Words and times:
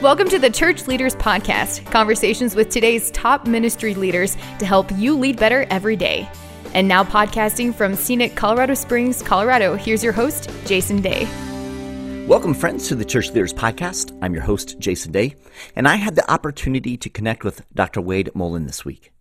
Welcome 0.00 0.30
to 0.30 0.38
the 0.38 0.48
Church 0.48 0.86
Leaders 0.86 1.14
Podcast, 1.14 1.84
conversations 1.92 2.54
with 2.54 2.70
today's 2.70 3.10
top 3.10 3.46
ministry 3.46 3.94
leaders 3.94 4.34
to 4.58 4.64
help 4.64 4.90
you 4.92 5.14
lead 5.14 5.38
better 5.38 5.66
every 5.68 5.94
day. 5.94 6.26
And 6.72 6.88
now, 6.88 7.04
podcasting 7.04 7.74
from 7.74 7.94
scenic 7.94 8.34
Colorado 8.34 8.72
Springs, 8.72 9.22
Colorado, 9.22 9.76
here's 9.76 10.02
your 10.02 10.14
host, 10.14 10.48
Jason 10.64 11.02
Daye. 11.02 11.28
Welcome, 12.26 12.54
friends, 12.54 12.88
to 12.88 12.94
the 12.94 13.04
Church 13.04 13.28
Leaders 13.28 13.52
Podcast. 13.52 14.18
I'm 14.22 14.32
your 14.32 14.42
host, 14.42 14.78
Jason 14.78 15.12
Daye, 15.12 15.36
and 15.76 15.86
I 15.86 15.96
had 15.96 16.16
the 16.16 16.32
opportunity 16.32 16.96
to 16.96 17.10
connect 17.10 17.44
with 17.44 17.66
Dr. 17.74 18.00
Wade 18.00 18.30
Mullen 18.34 18.64
this 18.64 18.86
week. 18.86 19.12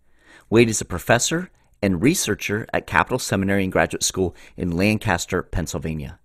Wade 0.50 0.70
is 0.70 0.80
a 0.80 0.86
professor 0.86 1.52
and 1.82 2.02
researcher 2.02 2.66
at 2.71 2.88
Capital 2.88 3.20
Seminary 3.20 3.64
and 3.64 3.71
Graduate 3.73 4.04
School 4.04 4.34
in 4.55 4.77
Lancaster, 4.77 5.43
Pennsylvania. 5.43 6.20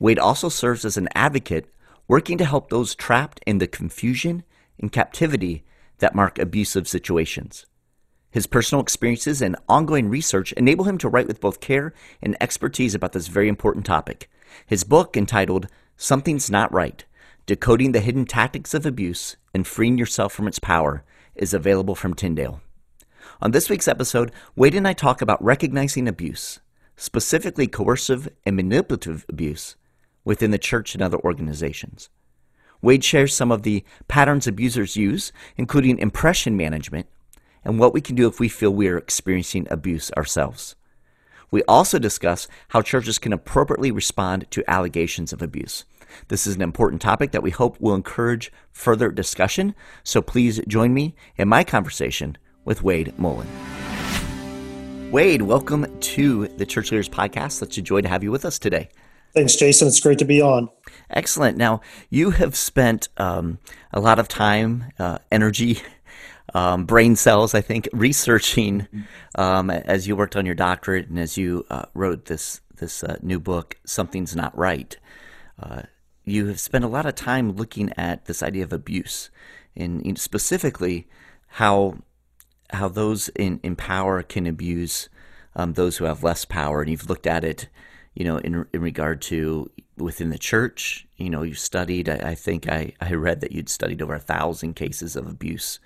Wade 0.00 0.18
also 0.18 0.48
serves 0.48 0.84
as 0.84 0.96
an 0.96 1.08
advocate 1.14 1.72
working 2.08 2.38
to 2.38 2.44
help 2.44 2.68
those 2.68 2.94
trapped 2.94 3.40
in 3.46 3.58
the 3.58 3.66
confusion 3.66 4.44
and 4.78 4.92
captivity 4.92 5.64
that 5.98 6.14
mark 6.14 6.38
abusive 6.38 6.86
situations. 6.86 7.66
His 8.30 8.46
personal 8.46 8.82
experiences 8.82 9.40
and 9.40 9.56
ongoing 9.68 10.08
research 10.08 10.52
enable 10.54 10.84
him 10.84 10.98
to 10.98 11.08
write 11.08 11.28
with 11.28 11.40
both 11.40 11.60
care 11.60 11.94
and 12.20 12.36
expertise 12.40 12.94
about 12.94 13.12
this 13.12 13.28
very 13.28 13.48
important 13.48 13.86
topic. 13.86 14.28
His 14.66 14.82
book, 14.82 15.16
entitled 15.16 15.68
Something's 15.96 16.50
Not 16.50 16.72
Right 16.72 17.04
Decoding 17.46 17.92
the 17.92 18.00
Hidden 18.00 18.24
Tactics 18.24 18.74
of 18.74 18.86
Abuse 18.86 19.36
and 19.54 19.66
Freeing 19.66 19.98
Yourself 19.98 20.32
from 20.32 20.48
Its 20.48 20.58
Power, 20.58 21.04
is 21.34 21.54
available 21.54 21.94
from 21.94 22.14
Tyndale. 22.14 22.60
On 23.40 23.50
this 23.50 23.68
week's 23.68 23.86
episode, 23.86 24.32
Wade 24.56 24.74
and 24.74 24.88
I 24.88 24.94
talk 24.94 25.22
about 25.22 25.44
recognizing 25.44 26.08
abuse, 26.08 26.60
specifically 26.96 27.66
coercive 27.66 28.28
and 28.44 28.56
manipulative 28.56 29.26
abuse, 29.28 29.76
within 30.24 30.50
the 30.50 30.58
church 30.58 30.94
and 30.94 31.02
other 31.02 31.18
organizations. 31.18 32.08
Wade 32.82 33.04
shares 33.04 33.34
some 33.34 33.50
of 33.50 33.62
the 33.62 33.84
patterns 34.08 34.46
abusers 34.46 34.96
use, 34.96 35.32
including 35.56 35.98
impression 35.98 36.56
management, 36.56 37.06
and 37.64 37.78
what 37.78 37.94
we 37.94 38.00
can 38.00 38.14
do 38.14 38.26
if 38.26 38.38
we 38.38 38.48
feel 38.48 38.70
we 38.70 38.88
are 38.88 38.98
experiencing 38.98 39.66
abuse 39.70 40.10
ourselves. 40.16 40.76
We 41.50 41.62
also 41.64 41.98
discuss 41.98 42.48
how 42.68 42.82
churches 42.82 43.18
can 43.18 43.32
appropriately 43.32 43.90
respond 43.90 44.50
to 44.50 44.68
allegations 44.68 45.32
of 45.32 45.40
abuse. 45.40 45.84
This 46.28 46.46
is 46.46 46.56
an 46.56 46.62
important 46.62 47.00
topic 47.00 47.32
that 47.32 47.42
we 47.42 47.50
hope 47.50 47.80
will 47.80 47.94
encourage 47.94 48.52
further 48.72 49.10
discussion, 49.10 49.74
so 50.02 50.20
please 50.20 50.60
join 50.66 50.92
me 50.92 51.14
in 51.36 51.48
my 51.48 51.64
conversation 51.64 52.36
with 52.64 52.82
Wade 52.82 53.18
Mullen. 53.18 53.48
Wade, 55.10 55.42
welcome 55.42 55.86
to 56.00 56.48
the 56.48 56.66
Church 56.66 56.90
Leaders 56.90 57.08
Podcast. 57.08 57.52
Such 57.52 57.78
a 57.78 57.82
joy 57.82 58.00
to 58.00 58.08
have 58.08 58.22
you 58.22 58.30
with 58.30 58.44
us 58.44 58.58
today. 58.58 58.88
Thanks, 59.34 59.56
Jason. 59.56 59.88
It's 59.88 60.00
great 60.00 60.18
to 60.20 60.24
be 60.24 60.40
on. 60.40 60.68
Excellent. 61.10 61.58
Now, 61.58 61.80
you 62.08 62.30
have 62.30 62.54
spent 62.54 63.08
um, 63.16 63.58
a 63.92 63.98
lot 64.00 64.18
of 64.18 64.28
time, 64.28 64.84
uh, 64.98 65.18
energy, 65.32 65.82
um, 66.54 66.84
brain 66.84 67.16
cells, 67.16 67.52
I 67.54 67.60
think, 67.60 67.88
researching 67.92 68.86
um, 69.34 69.70
as 69.70 70.06
you 70.06 70.14
worked 70.14 70.36
on 70.36 70.46
your 70.46 70.54
doctorate 70.54 71.08
and 71.08 71.18
as 71.18 71.36
you 71.36 71.66
uh, 71.68 71.86
wrote 71.94 72.26
this 72.26 72.60
this 72.76 73.02
uh, 73.04 73.16
new 73.22 73.40
book, 73.40 73.76
"Something's 73.84 74.36
Not 74.36 74.56
Right." 74.56 74.96
Uh, 75.60 75.82
you 76.24 76.46
have 76.46 76.60
spent 76.60 76.84
a 76.84 76.88
lot 76.88 77.06
of 77.06 77.14
time 77.14 77.52
looking 77.52 77.92
at 77.96 78.26
this 78.26 78.42
idea 78.42 78.64
of 78.64 78.72
abuse, 78.72 79.30
and 79.76 80.18
specifically 80.18 81.08
how 81.48 81.98
how 82.70 82.88
those 82.88 83.28
in, 83.30 83.60
in 83.62 83.76
power 83.76 84.22
can 84.22 84.46
abuse 84.46 85.08
um, 85.56 85.74
those 85.74 85.96
who 85.96 86.04
have 86.04 86.22
less 86.22 86.44
power, 86.44 86.82
and 86.82 86.90
you've 86.90 87.08
looked 87.10 87.26
at 87.26 87.44
it 87.44 87.68
you 88.14 88.24
know, 88.24 88.38
in 88.38 88.66
in 88.72 88.80
regard 88.80 89.20
to 89.22 89.70
within 89.96 90.30
the 90.30 90.38
church, 90.38 91.06
you 91.16 91.30
know, 91.30 91.42
you 91.42 91.54
studied. 91.54 92.08
I, 92.08 92.30
I 92.30 92.34
think 92.34 92.68
I, 92.68 92.92
I 93.00 93.14
read 93.14 93.40
that 93.40 93.52
you'd 93.52 93.68
studied 93.68 94.02
over 94.02 94.14
a 94.14 94.20
thousand 94.20 94.74
cases 94.74 95.16
of 95.16 95.28
abuse 95.28 95.78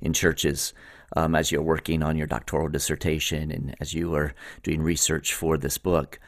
in 0.00 0.12
churches 0.12 0.72
um, 1.16 1.34
as 1.34 1.50
you're 1.50 1.62
working 1.62 2.02
on 2.02 2.16
your 2.16 2.26
doctoral 2.26 2.68
dissertation 2.68 3.50
and 3.50 3.74
as 3.80 3.94
you 3.94 4.14
are 4.14 4.34
doing 4.62 4.82
research 4.82 5.34
for 5.34 5.56
this 5.56 5.78
book. 5.78 6.18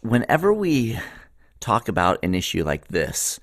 Whenever 0.00 0.52
we 0.52 0.98
talk 1.60 1.88
about 1.88 2.18
an 2.22 2.34
issue 2.34 2.64
like 2.64 2.88
this, 2.88 3.40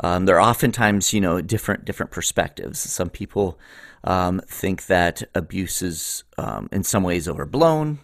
um, 0.00 0.26
there 0.26 0.36
are 0.36 0.48
oftentimes, 0.48 1.12
you 1.12 1.20
know, 1.20 1.40
different 1.40 1.84
different 1.84 2.12
perspectives. 2.12 2.78
Some 2.78 3.10
people 3.10 3.58
um, 4.04 4.40
think 4.46 4.86
that 4.86 5.22
abuse 5.34 5.82
is 5.82 6.24
um, 6.38 6.68
in 6.70 6.84
some 6.84 7.02
ways 7.02 7.28
overblown 7.28 7.98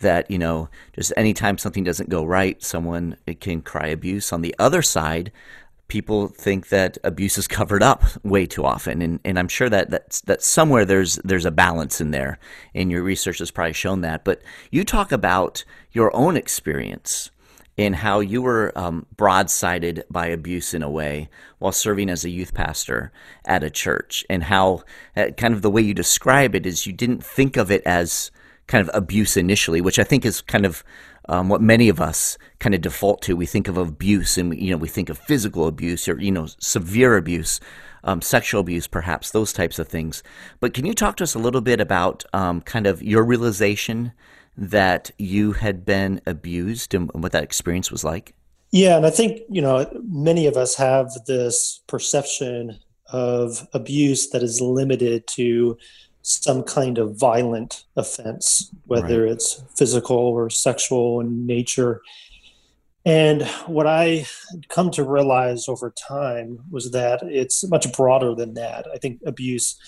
that 0.00 0.30
you 0.30 0.38
know 0.38 0.68
just 0.94 1.12
anytime 1.16 1.58
something 1.58 1.84
doesn't 1.84 2.08
go 2.08 2.24
right 2.24 2.62
someone 2.62 3.16
can 3.40 3.62
cry 3.62 3.86
abuse. 3.86 4.32
On 4.32 4.42
the 4.42 4.54
other 4.58 4.82
side 4.82 5.32
people 5.88 6.28
think 6.28 6.68
that 6.68 6.96
abuse 7.04 7.36
is 7.36 7.46
covered 7.58 7.82
up 7.82 8.02
way 8.24 8.46
too 8.46 8.64
often. 8.64 9.02
And, 9.02 9.20
and 9.24 9.38
i'm 9.38 9.48
sure 9.48 9.68
that 9.68 9.90
that's, 9.90 10.20
that 10.22 10.42
somewhere 10.42 10.84
there's 10.84 11.16
there's 11.16 11.44
a 11.44 11.50
balance 11.50 12.00
in 12.00 12.10
there 12.10 12.38
and 12.74 12.90
your 12.90 13.02
research 13.02 13.38
has 13.38 13.50
probably 13.50 13.74
shown 13.74 14.00
that. 14.02 14.24
But 14.24 14.42
you 14.70 14.84
talk 14.84 15.12
about 15.12 15.64
your 15.92 16.14
own 16.16 16.36
experience 16.36 17.30
in 17.76 17.92
how 17.92 18.20
you 18.20 18.40
were 18.40 18.72
um, 18.76 19.06
broadsided 19.16 20.02
by 20.08 20.26
abuse 20.26 20.74
in 20.74 20.82
a 20.82 20.90
way 20.90 21.28
while 21.58 21.72
serving 21.72 22.08
as 22.08 22.24
a 22.24 22.30
youth 22.30 22.54
pastor 22.54 23.12
at 23.44 23.64
a 23.64 23.70
church 23.70 24.24
and 24.30 24.44
how 24.44 24.82
uh, 25.16 25.26
kind 25.36 25.54
of 25.54 25.62
the 25.62 25.70
way 25.70 25.82
you 25.82 25.94
describe 25.94 26.54
it 26.54 26.66
is 26.66 26.86
you 26.86 26.92
didn't 26.92 27.24
think 27.24 27.56
of 27.56 27.70
it 27.70 27.82
as 27.84 28.30
kind 28.66 28.86
of 28.86 28.94
abuse 28.94 29.36
initially, 29.36 29.80
which 29.80 29.98
I 29.98 30.04
think 30.04 30.24
is 30.24 30.40
kind 30.40 30.64
of 30.64 30.82
um, 31.28 31.48
what 31.48 31.60
many 31.60 31.88
of 31.88 32.00
us 32.00 32.38
kind 32.58 32.74
of 32.74 32.80
default 32.80 33.22
to. 33.22 33.36
We 33.36 33.46
think 33.46 33.68
of 33.68 33.76
abuse, 33.76 34.38
and 34.38 34.56
you 34.58 34.70
know, 34.70 34.76
we 34.76 34.88
think 34.88 35.08
of 35.08 35.18
physical 35.18 35.66
abuse 35.66 36.08
or 36.08 36.20
you 36.20 36.32
know, 36.32 36.46
severe 36.58 37.16
abuse, 37.16 37.60
um, 38.04 38.20
sexual 38.20 38.60
abuse, 38.60 38.86
perhaps 38.86 39.30
those 39.30 39.52
types 39.52 39.78
of 39.78 39.88
things. 39.88 40.22
But 40.60 40.74
can 40.74 40.86
you 40.86 40.94
talk 40.94 41.16
to 41.16 41.24
us 41.24 41.34
a 41.34 41.38
little 41.38 41.60
bit 41.60 41.80
about 41.80 42.24
um, 42.32 42.60
kind 42.60 42.86
of 42.86 43.02
your 43.02 43.24
realization 43.24 44.12
that 44.56 45.10
you 45.18 45.52
had 45.52 45.84
been 45.84 46.20
abused 46.26 46.94
and 46.94 47.10
what 47.12 47.32
that 47.32 47.42
experience 47.42 47.90
was 47.90 48.04
like? 48.04 48.34
Yeah, 48.70 48.96
and 48.96 49.06
I 49.06 49.10
think 49.10 49.42
you 49.48 49.62
know 49.62 49.88
many 50.08 50.46
of 50.46 50.56
us 50.56 50.74
have 50.76 51.10
this 51.26 51.80
perception 51.86 52.78
of 53.12 53.66
abuse 53.72 54.30
that 54.30 54.42
is 54.42 54.60
limited 54.60 55.26
to 55.26 55.76
some 56.26 56.62
kind 56.62 56.96
of 56.96 57.16
violent 57.16 57.84
offense, 57.96 58.70
whether 58.86 59.24
right. 59.24 59.32
it's 59.32 59.62
physical 59.76 60.16
or 60.16 60.48
sexual 60.48 61.20
in 61.20 61.46
nature. 61.46 62.00
And 63.04 63.42
what 63.66 63.86
I 63.86 64.24
come 64.70 64.90
to 64.92 65.04
realize 65.04 65.68
over 65.68 65.90
time 65.90 66.60
was 66.70 66.92
that 66.92 67.22
it's 67.22 67.68
much 67.68 67.92
broader 67.92 68.34
than 68.34 68.54
that. 68.54 68.86
I 68.92 68.96
think 68.96 69.20
abuse 69.26 69.78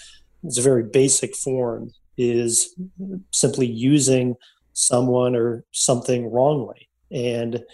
is 0.44 0.58
a 0.58 0.62
very 0.62 0.82
basic 0.82 1.34
form, 1.34 1.92
is 2.18 2.76
simply 3.32 3.66
using 3.66 4.36
someone 4.74 5.34
or 5.34 5.64
something 5.72 6.30
wrongly. 6.30 6.90
And 7.10 7.64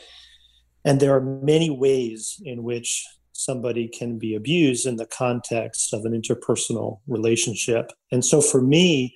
and 0.85 1.01
there 1.01 1.17
are 1.17 1.21
many 1.21 1.69
ways 1.69 2.41
in 2.45 2.63
which 2.63 3.05
somebody 3.45 3.89
can 3.89 4.19
be 4.19 4.35
abused 4.35 4.87
in 4.87 4.97
the 4.97 5.07
context 5.07 5.93
of 5.93 6.05
an 6.05 6.13
interpersonal 6.13 7.01
relationship. 7.07 7.91
And 8.11 8.25
so 8.25 8.41
for 8.41 8.61
me, 8.61 9.15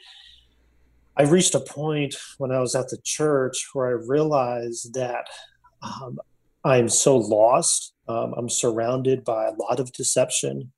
I 1.16 1.22
reached 1.22 1.54
a 1.54 1.60
point 1.60 2.14
when 2.38 2.52
I 2.52 2.60
was 2.60 2.74
at 2.74 2.88
the 2.88 2.98
church 3.02 3.68
where 3.72 3.86
I 3.86 4.02
realized 4.06 4.94
that 4.94 5.26
um, 5.82 6.18
I'm 6.64 6.88
so 6.88 7.16
lost. 7.16 7.94
Um, 8.08 8.34
I'm 8.36 8.48
surrounded 8.48 9.24
by 9.24 9.46
a 9.46 9.52
lot 9.52 9.80
of 9.80 9.92
deception 9.92 10.72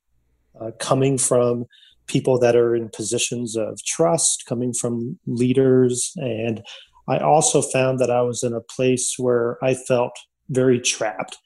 uh, 0.59 0.71
coming 0.79 1.17
from 1.17 1.65
people 2.07 2.39
that 2.39 2.55
are 2.55 2.75
in 2.75 2.89
positions 2.89 3.55
of 3.55 3.83
trust, 3.83 4.45
coming 4.47 4.73
from 4.73 5.19
leaders. 5.27 6.13
And 6.15 6.63
I 7.07 7.19
also 7.19 7.61
found 7.61 7.99
that 7.99 8.09
I 8.09 8.21
was 8.21 8.43
in 8.43 8.53
a 8.53 8.61
place 8.61 9.15
where 9.17 9.63
I 9.63 9.73
felt 9.73 10.13
very 10.49 10.79
trapped 10.79 11.37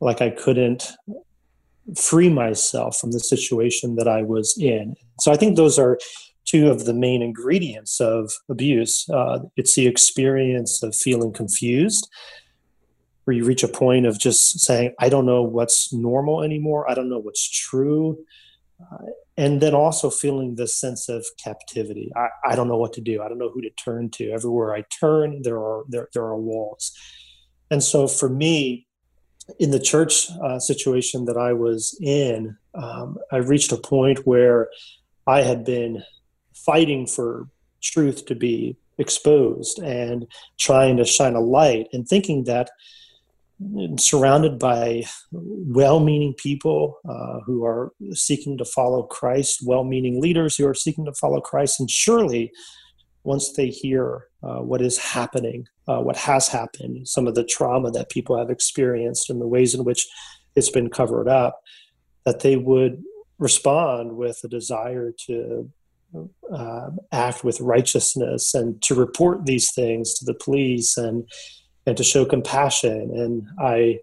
like 0.00 0.22
I 0.22 0.30
couldn't 0.30 0.92
free 1.96 2.28
myself 2.28 2.98
from 2.98 3.12
the 3.12 3.20
situation 3.20 3.96
that 3.96 4.08
I 4.08 4.22
was 4.22 4.56
in. 4.58 4.96
So 5.20 5.32
I 5.32 5.36
think 5.36 5.56
those 5.56 5.78
are 5.78 5.98
two 6.44 6.70
of 6.70 6.84
the 6.84 6.94
main 6.94 7.22
ingredients 7.22 8.00
of 8.00 8.32
abuse. 8.48 9.08
Uh, 9.08 9.40
it's 9.56 9.74
the 9.74 9.86
experience 9.86 10.82
of 10.82 10.94
feeling 10.94 11.32
confused, 11.32 12.08
where 13.24 13.36
you 13.36 13.44
reach 13.44 13.62
a 13.62 13.68
point 13.68 14.06
of 14.06 14.18
just 14.18 14.60
saying, 14.60 14.94
I 14.98 15.08
don't 15.08 15.26
know 15.26 15.42
what's 15.42 15.92
normal 15.92 16.42
anymore, 16.42 16.90
I 16.90 16.94
don't 16.94 17.10
know 17.10 17.20
what's 17.20 17.48
true. 17.48 18.18
Uh, 18.80 19.06
and 19.36 19.60
then 19.60 19.74
also 19.74 20.10
feeling 20.10 20.54
this 20.54 20.74
sense 20.74 21.08
of 21.08 21.24
captivity. 21.42 22.10
I, 22.16 22.28
I 22.44 22.56
don't 22.56 22.68
know 22.68 22.76
what 22.76 22.92
to 22.94 23.00
do. 23.00 23.22
I 23.22 23.28
don't 23.28 23.38
know 23.38 23.50
who 23.50 23.62
to 23.62 23.70
turn 23.70 24.10
to. 24.10 24.30
Everywhere 24.30 24.74
I 24.74 24.84
turn, 25.00 25.42
there 25.42 25.58
are 25.58 25.84
there, 25.88 26.08
there 26.12 26.24
are 26.24 26.38
walls. 26.38 26.92
And 27.70 27.82
so 27.82 28.08
for 28.08 28.28
me, 28.28 28.86
in 29.58 29.70
the 29.70 29.80
church 29.80 30.30
uh, 30.42 30.58
situation 30.58 31.24
that 31.26 31.36
I 31.36 31.52
was 31.52 31.98
in, 32.00 32.56
um, 32.74 33.18
I 33.32 33.38
reached 33.38 33.72
a 33.72 33.76
point 33.76 34.26
where 34.26 34.68
I 35.26 35.42
had 35.42 35.64
been 35.64 36.02
fighting 36.54 37.06
for 37.06 37.48
truth 37.82 38.26
to 38.26 38.34
be 38.34 38.76
exposed 38.98 39.78
and 39.78 40.26
trying 40.58 40.96
to 40.98 41.04
shine 41.04 41.34
a 41.34 41.40
light 41.40 41.88
and 41.92 42.06
thinking 42.06 42.44
that 42.44 42.70
surrounded 43.96 44.58
by 44.58 45.02
well-meaning 45.32 46.34
people 46.34 46.98
uh, 47.08 47.40
who 47.40 47.64
are 47.64 47.92
seeking 48.12 48.56
to 48.56 48.64
follow 48.64 49.02
Christ, 49.02 49.60
well-meaning 49.64 50.20
leaders 50.20 50.56
who 50.56 50.66
are 50.66 50.74
seeking 50.74 51.04
to 51.04 51.12
follow 51.12 51.40
Christ, 51.40 51.78
and 51.80 51.90
surely 51.90 52.52
once 53.22 53.52
they 53.52 53.68
hear 53.68 54.26
uh, 54.42 54.60
what 54.60 54.80
is 54.80 54.96
happening, 54.96 55.66
uh, 55.90 56.00
what 56.00 56.16
has 56.16 56.46
happened, 56.48 57.08
some 57.08 57.26
of 57.26 57.34
the 57.34 57.44
trauma 57.44 57.90
that 57.90 58.10
people 58.10 58.38
have 58.38 58.50
experienced, 58.50 59.28
and 59.28 59.40
the 59.40 59.52
ways 59.56 59.74
in 59.74 59.84
which 59.84 60.06
it's 60.54 60.70
been 60.70 60.88
covered 60.88 61.28
up, 61.28 61.60
that 62.24 62.40
they 62.40 62.56
would 62.56 63.02
respond 63.38 64.16
with 64.16 64.38
a 64.44 64.48
desire 64.48 65.12
to 65.26 65.68
uh, 66.52 66.90
act 67.12 67.42
with 67.42 67.60
righteousness 67.60 68.54
and 68.54 68.80
to 68.82 68.94
report 68.94 69.46
these 69.46 69.72
things 69.72 70.14
to 70.14 70.24
the 70.24 70.34
police 70.34 70.96
and 70.96 71.28
and 71.86 71.96
to 71.96 72.04
show 72.04 72.24
compassion. 72.24 73.10
And 73.22 73.48
I 73.58 73.98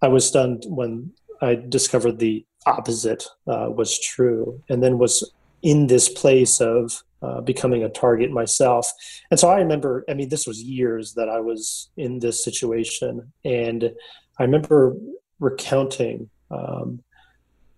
I 0.00 0.08
was 0.08 0.26
stunned 0.26 0.64
when 0.66 1.12
I 1.40 1.54
discovered 1.54 2.18
the 2.18 2.44
opposite 2.66 3.24
uh, 3.46 3.68
was 3.70 4.00
true, 4.00 4.60
and 4.68 4.82
then 4.82 4.98
was 4.98 5.32
in 5.62 5.86
this 5.86 6.08
place 6.08 6.60
of 6.60 7.04
uh, 7.22 7.40
becoming 7.40 7.84
a 7.84 7.88
target 7.88 8.30
myself. 8.30 8.90
And 9.30 9.38
so 9.38 9.48
I 9.48 9.56
remember, 9.58 10.04
I 10.08 10.14
mean, 10.14 10.28
this 10.28 10.46
was 10.46 10.62
years 10.62 11.14
that 11.14 11.28
I 11.28 11.40
was 11.40 11.90
in 11.96 12.18
this 12.18 12.42
situation, 12.42 13.32
and 13.44 13.92
I 14.38 14.42
remember 14.42 14.96
recounting 15.38 16.30
um, 16.50 17.02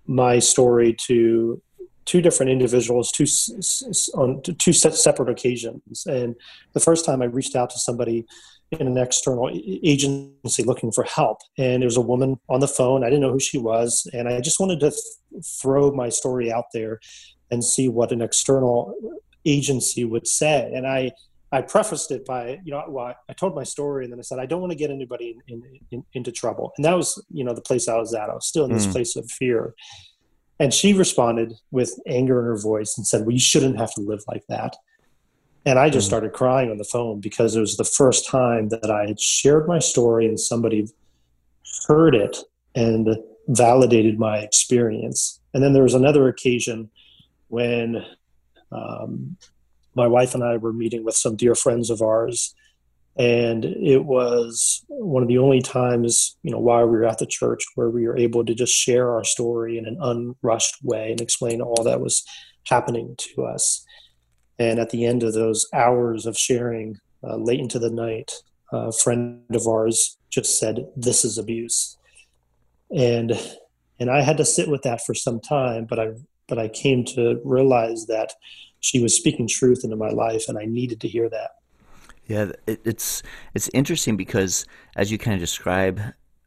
my 0.06 0.38
story 0.38 0.94
to 1.06 1.60
two 2.04 2.20
different 2.20 2.52
individuals, 2.52 3.10
two 3.10 3.26
on 4.14 4.42
two 4.42 4.72
separate 4.72 5.30
occasions. 5.30 6.04
And 6.06 6.34
the 6.72 6.80
first 6.80 7.04
time 7.04 7.22
I 7.22 7.26
reached 7.26 7.56
out 7.56 7.70
to 7.70 7.78
somebody 7.78 8.26
in 8.70 8.86
an 8.86 8.98
external 8.98 9.50
agency 9.82 10.62
looking 10.64 10.90
for 10.90 11.04
help, 11.04 11.38
and 11.58 11.82
there 11.82 11.86
was 11.86 11.96
a 11.96 12.02
woman 12.02 12.38
on 12.48 12.60
the 12.60 12.68
phone. 12.68 13.04
I 13.04 13.08
didn't 13.08 13.22
know 13.22 13.32
who 13.32 13.40
she 13.40 13.58
was, 13.58 14.06
and 14.12 14.28
I 14.28 14.40
just 14.40 14.58
wanted 14.58 14.80
to 14.80 14.90
th- 14.90 15.44
throw 15.60 15.92
my 15.92 16.08
story 16.08 16.52
out 16.52 16.66
there 16.72 16.98
and 17.50 17.62
see 17.62 17.88
what 17.88 18.10
an 18.10 18.20
external 18.20 18.94
agency 19.44 20.04
would 20.04 20.26
say. 20.26 20.70
And 20.74 20.86
I 20.86 21.12
I 21.54 21.62
prefaced 21.62 22.10
it 22.10 22.26
by, 22.26 22.58
you 22.64 22.72
know, 22.72 22.82
well, 22.88 23.14
I 23.28 23.32
told 23.32 23.54
my 23.54 23.62
story 23.62 24.02
and 24.04 24.12
then 24.12 24.18
I 24.18 24.22
said, 24.22 24.40
I 24.40 24.46
don't 24.46 24.60
want 24.60 24.72
to 24.72 24.78
get 24.78 24.90
anybody 24.90 25.36
in, 25.46 25.62
in, 25.62 25.80
in, 25.92 26.04
into 26.12 26.32
trouble. 26.32 26.72
And 26.76 26.84
that 26.84 26.96
was, 26.96 27.22
you 27.30 27.44
know, 27.44 27.54
the 27.54 27.60
place 27.60 27.86
I 27.86 27.96
was 27.96 28.12
at. 28.12 28.28
I 28.28 28.34
was 28.34 28.44
still 28.44 28.64
in 28.64 28.72
this 28.72 28.88
mm. 28.88 28.92
place 28.92 29.14
of 29.14 29.30
fear. 29.30 29.72
And 30.58 30.74
she 30.74 30.94
responded 30.94 31.52
with 31.70 31.96
anger 32.08 32.40
in 32.40 32.46
her 32.46 32.56
voice 32.56 32.96
and 32.96 33.06
said, 33.06 33.20
Well, 33.20 33.30
you 33.30 33.38
shouldn't 33.40 33.78
have 33.78 33.94
to 33.94 34.00
live 34.00 34.24
like 34.26 34.42
that. 34.48 34.74
And 35.64 35.78
I 35.78 35.90
just 35.90 36.06
mm. 36.06 36.10
started 36.10 36.32
crying 36.32 36.72
on 36.72 36.78
the 36.78 36.84
phone 36.84 37.20
because 37.20 37.54
it 37.54 37.60
was 37.60 37.76
the 37.76 37.84
first 37.84 38.26
time 38.26 38.70
that 38.70 38.90
I 38.90 39.06
had 39.06 39.20
shared 39.20 39.68
my 39.68 39.78
story 39.78 40.26
and 40.26 40.40
somebody 40.40 40.88
heard 41.86 42.16
it 42.16 42.36
and 42.74 43.16
validated 43.46 44.18
my 44.18 44.38
experience. 44.38 45.40
And 45.52 45.62
then 45.62 45.72
there 45.72 45.84
was 45.84 45.94
another 45.94 46.26
occasion 46.26 46.90
when 47.46 48.04
um, 48.74 49.36
my 49.94 50.06
wife 50.06 50.34
and 50.34 50.42
I 50.42 50.56
were 50.56 50.72
meeting 50.72 51.04
with 51.04 51.14
some 51.14 51.36
dear 51.36 51.54
friends 51.54 51.88
of 51.90 52.02
ours 52.02 52.54
and 53.16 53.64
it 53.64 54.04
was 54.04 54.84
one 54.88 55.22
of 55.22 55.28
the 55.28 55.38
only 55.38 55.60
times 55.60 56.36
you 56.42 56.50
know 56.50 56.58
while 56.58 56.84
we 56.86 56.96
were 56.96 57.04
at 57.04 57.18
the 57.18 57.26
church 57.26 57.64
where 57.76 57.88
we 57.88 58.06
were 58.06 58.16
able 58.16 58.44
to 58.44 58.54
just 58.54 58.72
share 58.72 59.12
our 59.12 59.24
story 59.24 59.78
in 59.78 59.86
an 59.86 59.96
unrushed 60.00 60.76
way 60.82 61.12
and 61.12 61.20
explain 61.20 61.60
all 61.60 61.84
that 61.84 62.00
was 62.00 62.24
happening 62.66 63.14
to 63.18 63.44
us. 63.44 63.84
And 64.58 64.78
at 64.78 64.90
the 64.90 65.04
end 65.04 65.22
of 65.22 65.34
those 65.34 65.66
hours 65.72 66.26
of 66.26 66.36
sharing 66.36 66.98
uh, 67.22 67.36
late 67.36 67.60
into 67.60 67.78
the 67.78 67.90
night 67.90 68.32
a 68.72 68.90
friend 68.90 69.42
of 69.52 69.68
ours 69.68 70.18
just 70.30 70.58
said 70.58 70.86
this 70.96 71.24
is 71.24 71.38
abuse. 71.38 71.96
And 72.90 73.38
and 74.00 74.10
i 74.10 74.22
had 74.22 74.36
to 74.36 74.44
sit 74.44 74.68
with 74.68 74.82
that 74.82 75.00
for 75.06 75.14
some 75.14 75.38
time 75.38 75.86
but 75.88 76.00
i 76.00 76.08
but 76.48 76.58
i 76.58 76.68
came 76.68 77.04
to 77.04 77.40
realize 77.44 78.06
that 78.06 78.32
she 78.80 79.02
was 79.02 79.16
speaking 79.16 79.48
truth 79.48 79.82
into 79.84 79.96
my 79.96 80.10
life 80.10 80.44
and 80.48 80.58
i 80.58 80.64
needed 80.64 81.00
to 81.00 81.08
hear 81.08 81.28
that. 81.28 81.50
Yeah, 82.26 82.52
it, 82.66 82.80
it's 82.84 83.22
it's 83.54 83.68
interesting 83.74 84.16
because 84.16 84.66
as 84.96 85.12
you 85.12 85.18
kind 85.18 85.34
of 85.34 85.40
describe 85.40 86.00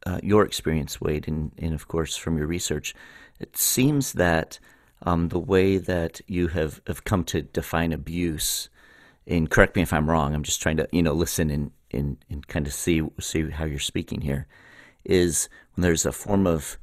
uh, 0.06 0.20
your 0.22 0.44
experience, 0.44 1.00
Wade, 1.00 1.28
and, 1.28 1.52
and 1.58 1.74
of 1.74 1.88
course 1.88 2.16
from 2.16 2.36
your 2.36 2.46
research, 2.46 2.94
it 3.38 3.56
seems 3.56 4.14
that 4.14 4.58
um, 5.02 5.28
the 5.28 5.38
way 5.38 5.78
that 5.78 6.20
you 6.26 6.48
have, 6.48 6.80
have 6.88 7.04
come 7.04 7.22
to 7.24 7.42
define 7.42 7.92
abuse, 7.92 8.68
and 9.26 9.50
correct 9.50 9.76
me 9.76 9.82
if 9.82 9.92
I'm 9.92 10.10
wrong, 10.10 10.34
I'm 10.34 10.42
just 10.42 10.60
trying 10.60 10.78
to 10.78 10.88
you 10.90 11.02
know 11.02 11.12
listen 11.12 11.50
and, 11.50 11.70
and, 11.92 12.16
and 12.28 12.46
kind 12.48 12.66
of 12.66 12.72
see 12.72 13.02
see 13.20 13.50
how 13.50 13.64
you're 13.64 13.78
speaking 13.78 14.22
here, 14.22 14.46
is 15.04 15.48
when 15.74 15.82
there's 15.82 16.06
a 16.06 16.12
form 16.12 16.46
of 16.46 16.76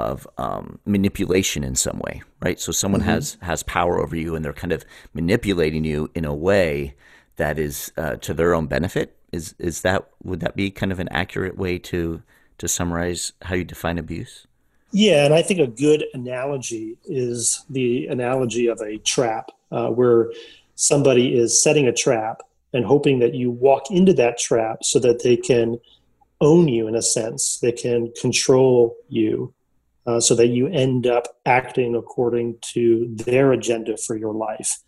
of 0.00 0.26
um, 0.38 0.78
manipulation 0.84 1.64
in 1.64 1.74
some 1.74 1.98
way, 1.98 2.22
right? 2.40 2.58
So 2.58 2.72
someone 2.72 3.02
mm-hmm. 3.02 3.10
has 3.10 3.36
has 3.42 3.62
power 3.62 4.00
over 4.00 4.16
you, 4.16 4.34
and 4.34 4.44
they're 4.44 4.52
kind 4.52 4.72
of 4.72 4.84
manipulating 5.14 5.84
you 5.84 6.10
in 6.14 6.24
a 6.24 6.34
way 6.34 6.94
that 7.36 7.58
is 7.58 7.92
uh, 7.96 8.16
to 8.16 8.34
their 8.34 8.54
own 8.54 8.66
benefit. 8.66 9.16
Is 9.32 9.54
is 9.58 9.82
that 9.82 10.08
would 10.22 10.40
that 10.40 10.56
be 10.56 10.70
kind 10.70 10.92
of 10.92 10.98
an 11.00 11.08
accurate 11.10 11.56
way 11.56 11.78
to 11.78 12.22
to 12.58 12.68
summarize 12.68 13.32
how 13.42 13.54
you 13.54 13.64
define 13.64 13.98
abuse? 13.98 14.46
Yeah, 14.92 15.24
and 15.24 15.32
I 15.32 15.42
think 15.42 15.60
a 15.60 15.66
good 15.66 16.04
analogy 16.14 16.96
is 17.04 17.64
the 17.70 18.06
analogy 18.08 18.66
of 18.66 18.80
a 18.80 18.98
trap, 18.98 19.50
uh, 19.70 19.88
where 19.88 20.32
somebody 20.74 21.38
is 21.38 21.62
setting 21.62 21.86
a 21.86 21.92
trap 21.92 22.40
and 22.72 22.84
hoping 22.84 23.20
that 23.20 23.34
you 23.34 23.50
walk 23.50 23.90
into 23.90 24.12
that 24.14 24.38
trap 24.38 24.82
so 24.82 24.98
that 24.98 25.22
they 25.22 25.36
can 25.36 25.78
own 26.40 26.68
you 26.68 26.88
in 26.88 26.96
a 26.96 27.02
sense. 27.02 27.58
They 27.58 27.72
can 27.72 28.12
control 28.20 28.96
you 29.08 29.52
uh, 30.06 30.20
so 30.20 30.34
that 30.34 30.48
you 30.48 30.66
end 30.68 31.06
up 31.06 31.24
acting 31.46 31.94
according 31.94 32.58
to 32.60 33.08
their 33.10 33.52
agenda 33.52 33.96
for 33.96 34.16
your 34.16 34.34
life. 34.34 34.78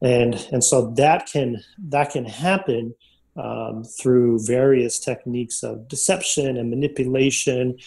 And 0.00 0.34
and 0.52 0.62
so 0.62 0.92
that 0.96 1.26
can 1.26 1.62
that 1.88 2.10
can 2.10 2.24
happen 2.24 2.94
um, 3.36 3.84
through 3.84 4.40
various 4.44 4.98
techniques 4.98 5.62
of 5.62 5.88
deception 5.88 6.56
and 6.56 6.70
manipulation, 6.70 7.78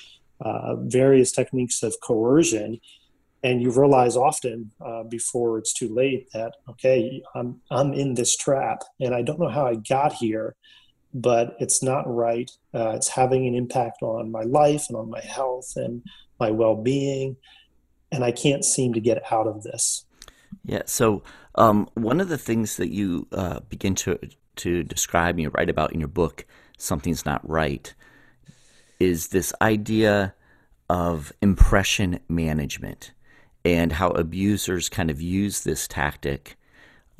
uh, 0.41 0.75
various 0.77 1.31
techniques 1.31 1.83
of 1.83 1.95
coercion, 2.01 2.79
and 3.43 3.61
you 3.61 3.71
realize 3.71 4.17
often 4.17 4.71
uh, 4.85 5.03
before 5.03 5.57
it's 5.57 5.73
too 5.73 5.93
late 5.93 6.29
that 6.33 6.55
okay, 6.69 7.21
I'm 7.33 7.61
I'm 7.69 7.93
in 7.93 8.15
this 8.15 8.35
trap, 8.35 8.83
and 8.99 9.15
I 9.15 9.21
don't 9.21 9.39
know 9.39 9.49
how 9.49 9.65
I 9.65 9.75
got 9.75 10.13
here, 10.13 10.55
but 11.13 11.55
it's 11.59 11.83
not 11.83 12.03
right. 12.05 12.49
Uh, 12.73 12.93
it's 12.95 13.09
having 13.09 13.47
an 13.47 13.55
impact 13.55 14.01
on 14.01 14.31
my 14.31 14.43
life 14.43 14.85
and 14.89 14.97
on 14.97 15.09
my 15.09 15.21
health 15.21 15.73
and 15.75 16.03
my 16.39 16.51
well-being, 16.51 17.37
and 18.11 18.23
I 18.23 18.31
can't 18.31 18.65
seem 18.65 18.93
to 18.93 18.99
get 18.99 19.31
out 19.31 19.47
of 19.47 19.63
this. 19.63 20.05
Yeah. 20.65 20.83
So 20.85 21.23
um, 21.55 21.89
one 21.93 22.21
of 22.21 22.29
the 22.29 22.37
things 22.37 22.77
that 22.77 22.89
you 22.89 23.27
uh, 23.31 23.59
begin 23.69 23.95
to 23.95 24.19
to 24.57 24.83
describe 24.83 25.35
and 25.35 25.43
you 25.43 25.49
write 25.49 25.69
about 25.69 25.93
in 25.93 25.99
your 25.99 26.09
book, 26.09 26.45
something's 26.77 27.25
not 27.25 27.47
right, 27.47 27.93
is 28.99 29.29
this 29.29 29.53
idea 29.61 30.35
of 30.89 31.31
impression 31.41 32.19
management 32.27 33.13
and 33.63 33.93
how 33.93 34.09
abusers 34.09 34.89
kind 34.89 35.09
of 35.09 35.21
use 35.21 35.63
this 35.63 35.87
tactic 35.87 36.57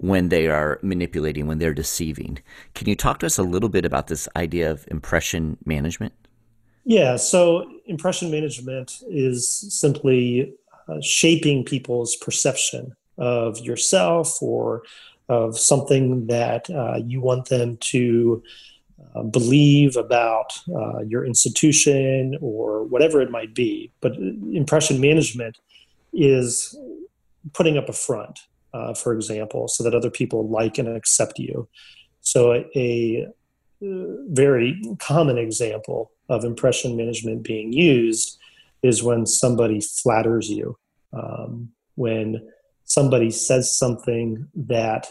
when 0.01 0.29
they 0.29 0.47
are 0.47 0.79
manipulating, 0.81 1.45
when 1.45 1.59
they're 1.59 1.75
deceiving. 1.75 2.39
Can 2.73 2.89
you 2.89 2.95
talk 2.95 3.19
to 3.19 3.27
us 3.27 3.37
a 3.37 3.43
little 3.43 3.69
bit 3.69 3.85
about 3.85 4.07
this 4.07 4.27
idea 4.35 4.71
of 4.71 4.87
impression 4.89 5.57
management? 5.63 6.13
Yeah, 6.85 7.17
so 7.17 7.71
impression 7.85 8.31
management 8.31 9.03
is 9.07 9.47
simply 9.47 10.55
uh, 10.87 11.01
shaping 11.01 11.63
people's 11.63 12.15
perception 12.15 12.95
of 13.19 13.59
yourself 13.59 14.41
or 14.41 14.81
of 15.29 15.59
something 15.59 16.25
that 16.25 16.67
uh, 16.71 16.99
you 17.05 17.21
want 17.21 17.49
them 17.49 17.77
to 17.77 18.41
uh, 19.13 19.21
believe 19.21 19.97
about 19.97 20.51
uh, 20.75 21.01
your 21.01 21.27
institution 21.27 22.39
or 22.41 22.85
whatever 22.85 23.21
it 23.21 23.29
might 23.29 23.53
be. 23.53 23.91
But 24.01 24.15
impression 24.15 24.99
management 24.99 25.59
is 26.11 26.75
putting 27.53 27.77
up 27.77 27.87
a 27.87 27.93
front, 27.93 28.39
uh, 28.73 28.93
for 28.93 29.13
example, 29.13 29.67
so 29.67 29.83
that 29.83 29.95
other 29.95 30.11
people 30.11 30.47
like 30.47 30.77
and 30.77 30.87
accept 30.87 31.39
you. 31.39 31.67
So, 32.21 32.53
a, 32.53 32.65
a 32.75 33.27
very 33.81 34.81
common 34.99 35.37
example 35.37 36.11
of 36.29 36.45
impression 36.45 36.95
management 36.95 37.43
being 37.43 37.73
used 37.73 38.37
is 38.83 39.03
when 39.03 39.25
somebody 39.25 39.81
flatters 39.81 40.49
you, 40.49 40.77
um, 41.13 41.69
when 41.95 42.47
somebody 42.85 43.31
says 43.31 43.77
something 43.77 44.47
that 44.55 45.07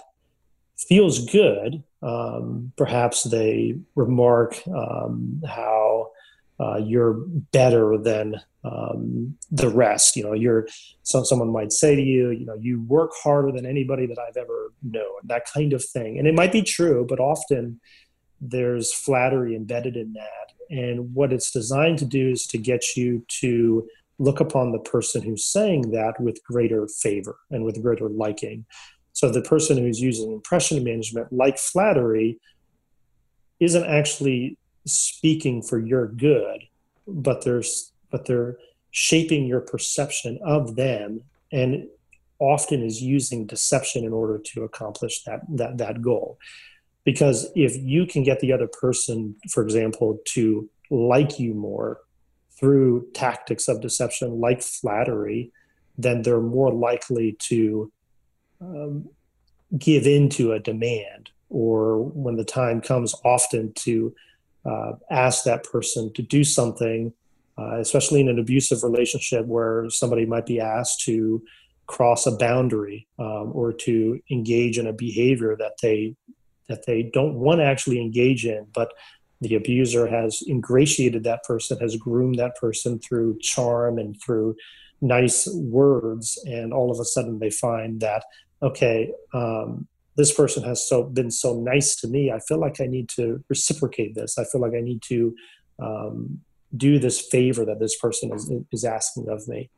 feels 0.76 1.30
good, 1.30 1.82
um, 2.02 2.72
perhaps 2.76 3.24
they 3.24 3.78
remark 3.94 4.60
um, 4.68 5.42
how 5.46 6.10
uh, 6.60 6.76
you're 6.76 7.14
better 7.52 7.96
than 7.96 8.34
um, 8.64 9.36
the 9.50 9.68
rest. 9.68 10.16
You 10.16 10.24
know, 10.24 10.34
you're 10.34 10.68
so 11.02 11.22
someone 11.22 11.50
might 11.50 11.72
say 11.72 11.96
to 11.96 12.02
you, 12.02 12.30
you 12.30 12.44
know, 12.44 12.56
you 12.60 12.82
work 12.82 13.12
harder 13.22 13.50
than 13.50 13.64
anybody 13.64 14.06
that 14.06 14.18
I've 14.18 14.36
ever 14.36 14.72
known. 14.82 15.20
That 15.24 15.46
kind 15.52 15.72
of 15.72 15.84
thing, 15.84 16.18
and 16.18 16.26
it 16.26 16.34
might 16.34 16.52
be 16.52 16.62
true, 16.62 17.06
but 17.08 17.18
often 17.20 17.80
there's 18.40 18.92
flattery 18.92 19.54
embedded 19.56 19.96
in 19.96 20.12
that. 20.14 20.52
And 20.70 21.14
what 21.14 21.32
it's 21.32 21.50
designed 21.50 21.98
to 21.98 22.04
do 22.04 22.30
is 22.30 22.46
to 22.48 22.58
get 22.58 22.96
you 22.96 23.24
to 23.40 23.88
look 24.18 24.40
upon 24.40 24.72
the 24.72 24.78
person 24.78 25.22
who's 25.22 25.44
saying 25.44 25.90
that 25.92 26.20
with 26.20 26.42
greater 26.44 26.86
favor 26.88 27.38
and 27.50 27.64
with 27.64 27.82
greater 27.82 28.08
liking. 28.08 28.66
So 29.12 29.30
the 29.30 29.42
person 29.42 29.78
who's 29.78 30.00
using 30.00 30.32
impression 30.32 30.82
management, 30.84 31.32
like 31.32 31.58
flattery, 31.58 32.38
isn't 33.58 33.84
actually 33.84 34.56
speaking 34.92 35.62
for 35.62 35.78
your 35.78 36.06
good, 36.06 36.62
but 37.06 37.44
there's 37.44 37.92
but 38.10 38.26
they're 38.26 38.56
shaping 38.90 39.46
your 39.46 39.60
perception 39.60 40.38
of 40.44 40.76
them 40.76 41.22
and 41.52 41.86
often 42.40 42.82
is 42.82 43.00
using 43.00 43.46
deception 43.46 44.04
in 44.04 44.12
order 44.12 44.38
to 44.38 44.64
accomplish 44.64 45.22
that 45.24 45.40
that 45.48 45.78
that 45.78 46.02
goal. 46.02 46.38
Because 47.04 47.50
if 47.56 47.76
you 47.76 48.06
can 48.06 48.22
get 48.22 48.40
the 48.40 48.52
other 48.52 48.68
person 48.68 49.36
for 49.50 49.62
example 49.62 50.18
to 50.26 50.68
like 50.90 51.38
you 51.38 51.54
more 51.54 52.00
through 52.58 53.06
tactics 53.14 53.68
of 53.68 53.80
deception 53.80 54.40
like 54.40 54.60
flattery 54.60 55.52
then 55.96 56.22
they're 56.22 56.40
more 56.40 56.72
likely 56.72 57.36
to 57.38 57.92
um, 58.60 59.08
give 59.78 60.06
in 60.06 60.28
to 60.28 60.52
a 60.52 60.58
demand 60.58 61.30
or 61.48 62.02
when 62.02 62.36
the 62.36 62.44
time 62.44 62.80
comes 62.80 63.14
often 63.24 63.72
to 63.74 64.14
uh, 64.64 64.92
ask 65.10 65.44
that 65.44 65.64
person 65.64 66.12
to 66.12 66.22
do 66.22 66.44
something 66.44 67.12
uh, 67.60 67.78
especially 67.78 68.20
in 68.20 68.28
an 68.28 68.38
abusive 68.38 68.82
relationship 68.82 69.44
where 69.44 69.84
somebody 69.90 70.24
might 70.24 70.46
be 70.46 70.60
asked 70.60 71.02
to 71.02 71.42
cross 71.86 72.26
a 72.26 72.36
boundary 72.36 73.06
um, 73.18 73.50
or 73.52 73.72
to 73.72 74.18
engage 74.30 74.78
in 74.78 74.86
a 74.86 74.92
behavior 74.92 75.56
that 75.56 75.74
they 75.82 76.14
that 76.68 76.86
they 76.86 77.02
don't 77.12 77.34
want 77.34 77.58
to 77.58 77.64
actually 77.64 78.00
engage 78.00 78.46
in 78.46 78.66
but 78.72 78.92
the 79.40 79.56
abuser 79.56 80.06
has 80.06 80.42
ingratiated 80.48 81.24
that 81.24 81.42
person 81.42 81.78
has 81.80 81.96
groomed 81.96 82.38
that 82.38 82.54
person 82.56 82.98
through 83.00 83.36
charm 83.40 83.98
and 83.98 84.16
through 84.24 84.54
nice 85.00 85.48
words 85.54 86.38
and 86.46 86.72
all 86.72 86.90
of 86.90 87.00
a 87.00 87.04
sudden 87.04 87.40
they 87.40 87.50
find 87.50 88.00
that 88.00 88.24
okay 88.62 89.12
um, 89.34 89.88
this 90.16 90.34
person 90.34 90.62
has 90.62 90.86
so 90.86 91.04
been 91.04 91.30
so 91.30 91.60
nice 91.60 91.96
to 91.96 92.08
me 92.08 92.30
i 92.30 92.38
feel 92.40 92.58
like 92.58 92.80
i 92.80 92.86
need 92.86 93.08
to 93.08 93.42
reciprocate 93.48 94.14
this 94.14 94.38
i 94.38 94.44
feel 94.44 94.60
like 94.60 94.74
i 94.74 94.80
need 94.80 95.02
to 95.02 95.34
um, 95.80 96.40
do 96.76 96.98
this 96.98 97.20
favor 97.20 97.64
that 97.64 97.80
this 97.80 97.96
person 97.98 98.32
is, 98.32 98.50
is 98.72 98.84
asking 98.84 99.28
of 99.28 99.46
me. 99.48 99.70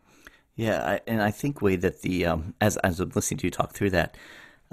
Yeah, 0.54 0.82
I, 0.84 1.00
and 1.06 1.22
I 1.22 1.30
think 1.30 1.62
Wade 1.62 1.80
that 1.80 2.02
the 2.02 2.26
um, 2.26 2.54
as 2.60 2.76
as 2.78 3.00
I'm 3.00 3.10
listening 3.14 3.38
to 3.38 3.46
you 3.46 3.50
talk 3.50 3.72
through 3.72 3.90
that, 3.90 4.16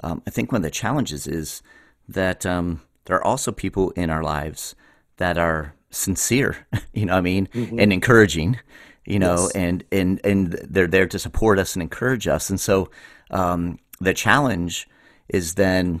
um, 0.02 0.22
I 0.26 0.30
think 0.30 0.52
one 0.52 0.58
of 0.58 0.62
the 0.62 0.70
challenges 0.70 1.26
is 1.26 1.62
that 2.08 2.44
um, 2.44 2.82
there 3.06 3.16
are 3.16 3.24
also 3.24 3.50
people 3.50 3.90
in 3.92 4.10
our 4.10 4.22
lives 4.22 4.74
that 5.16 5.38
are 5.38 5.74
sincere, 5.90 6.66
you 6.92 7.06
know, 7.06 7.14
I 7.14 7.22
mean, 7.22 7.46
mm-hmm. 7.46 7.80
and 7.80 7.92
encouraging, 7.94 8.58
you 9.06 9.18
know, 9.18 9.36
yes. 9.36 9.52
and 9.52 9.84
and 9.90 10.20
and 10.22 10.52
they're 10.68 10.86
there 10.86 11.06
to 11.06 11.18
support 11.18 11.58
us 11.58 11.74
and 11.74 11.82
encourage 11.82 12.28
us, 12.28 12.50
and 12.50 12.60
so 12.60 12.90
um, 13.30 13.78
the 14.00 14.12
challenge 14.12 14.86
is 15.32 15.54
then 15.54 16.00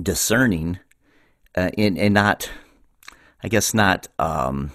discerning 0.00 0.78
uh, 1.56 1.70
and 1.76 1.98
and 1.98 2.14
not, 2.14 2.50
I 3.42 3.48
guess, 3.48 3.74
not. 3.74 4.08
Um, 4.18 4.72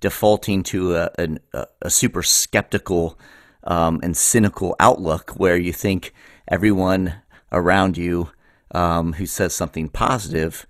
defaulting 0.00 0.62
to 0.62 0.96
a, 0.96 1.10
a, 1.52 1.66
a 1.82 1.90
super 1.90 2.22
skeptical 2.22 3.18
um, 3.64 4.00
and 4.02 4.16
cynical 4.16 4.76
outlook 4.80 5.32
where 5.36 5.56
you 5.56 5.72
think 5.72 6.12
everyone 6.46 7.14
around 7.52 7.96
you 7.96 8.30
um, 8.74 9.14
who 9.14 9.26
says 9.26 9.54
something 9.54 9.88
positive 9.88 10.66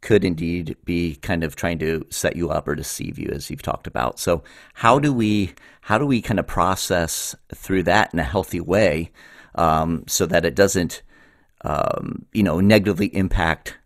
could 0.00 0.24
indeed 0.24 0.76
be 0.84 1.16
kind 1.16 1.44
of 1.44 1.54
trying 1.54 1.78
to 1.78 2.06
set 2.08 2.34
you 2.34 2.48
up 2.48 2.66
or 2.66 2.74
deceive 2.74 3.18
you 3.18 3.28
as 3.32 3.50
you've 3.50 3.60
talked 3.60 3.86
about 3.86 4.18
so 4.18 4.42
how 4.74 4.98
do 4.98 5.12
we 5.12 5.52
how 5.82 5.98
do 5.98 6.06
we 6.06 6.22
kind 6.22 6.40
of 6.40 6.46
process 6.46 7.34
through 7.54 7.82
that 7.82 8.12
in 8.14 8.18
a 8.18 8.24
healthy 8.24 8.60
way 8.60 9.10
um, 9.56 10.04
so 10.06 10.24
that 10.24 10.44
it 10.46 10.54
doesn't 10.54 11.02
um, 11.64 12.24
you 12.32 12.42
know 12.42 12.60
negatively 12.60 13.14
impact 13.14 13.76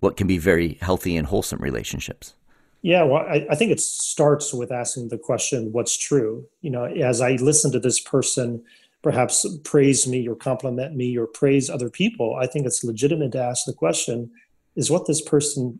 what 0.00 0.16
can 0.16 0.26
be 0.26 0.38
very 0.38 0.78
healthy 0.80 1.16
and 1.16 1.26
wholesome 1.26 1.60
relationships 1.60 2.34
yeah, 2.82 3.02
well, 3.02 3.22
I, 3.22 3.46
I, 3.48 3.54
think 3.54 3.72
it 3.72 3.80
starts 3.80 4.52
with 4.52 4.70
asking 4.70 5.08
the 5.08 5.16
question, 5.16 5.72
what's 5.72 5.96
true? 5.96 6.46
You 6.60 6.68
know, 6.68 6.84
as 6.84 7.22
I 7.22 7.36
listen 7.36 7.72
to 7.72 7.80
this 7.80 7.98
person 7.98 8.62
perhaps 9.04 9.46
praise 9.64 10.06
me 10.06 10.26
or 10.26 10.34
compliment 10.34 10.96
me 10.96 11.16
or 11.16 11.26
praise 11.26 11.68
other 11.68 11.90
people, 11.90 12.36
I 12.36 12.46
think 12.46 12.66
it's 12.66 12.82
legitimate 12.82 13.32
to 13.32 13.42
ask 13.42 13.66
the 13.66 13.74
question, 13.74 14.30
is 14.76 14.90
what 14.90 15.06
this 15.06 15.20
person 15.20 15.78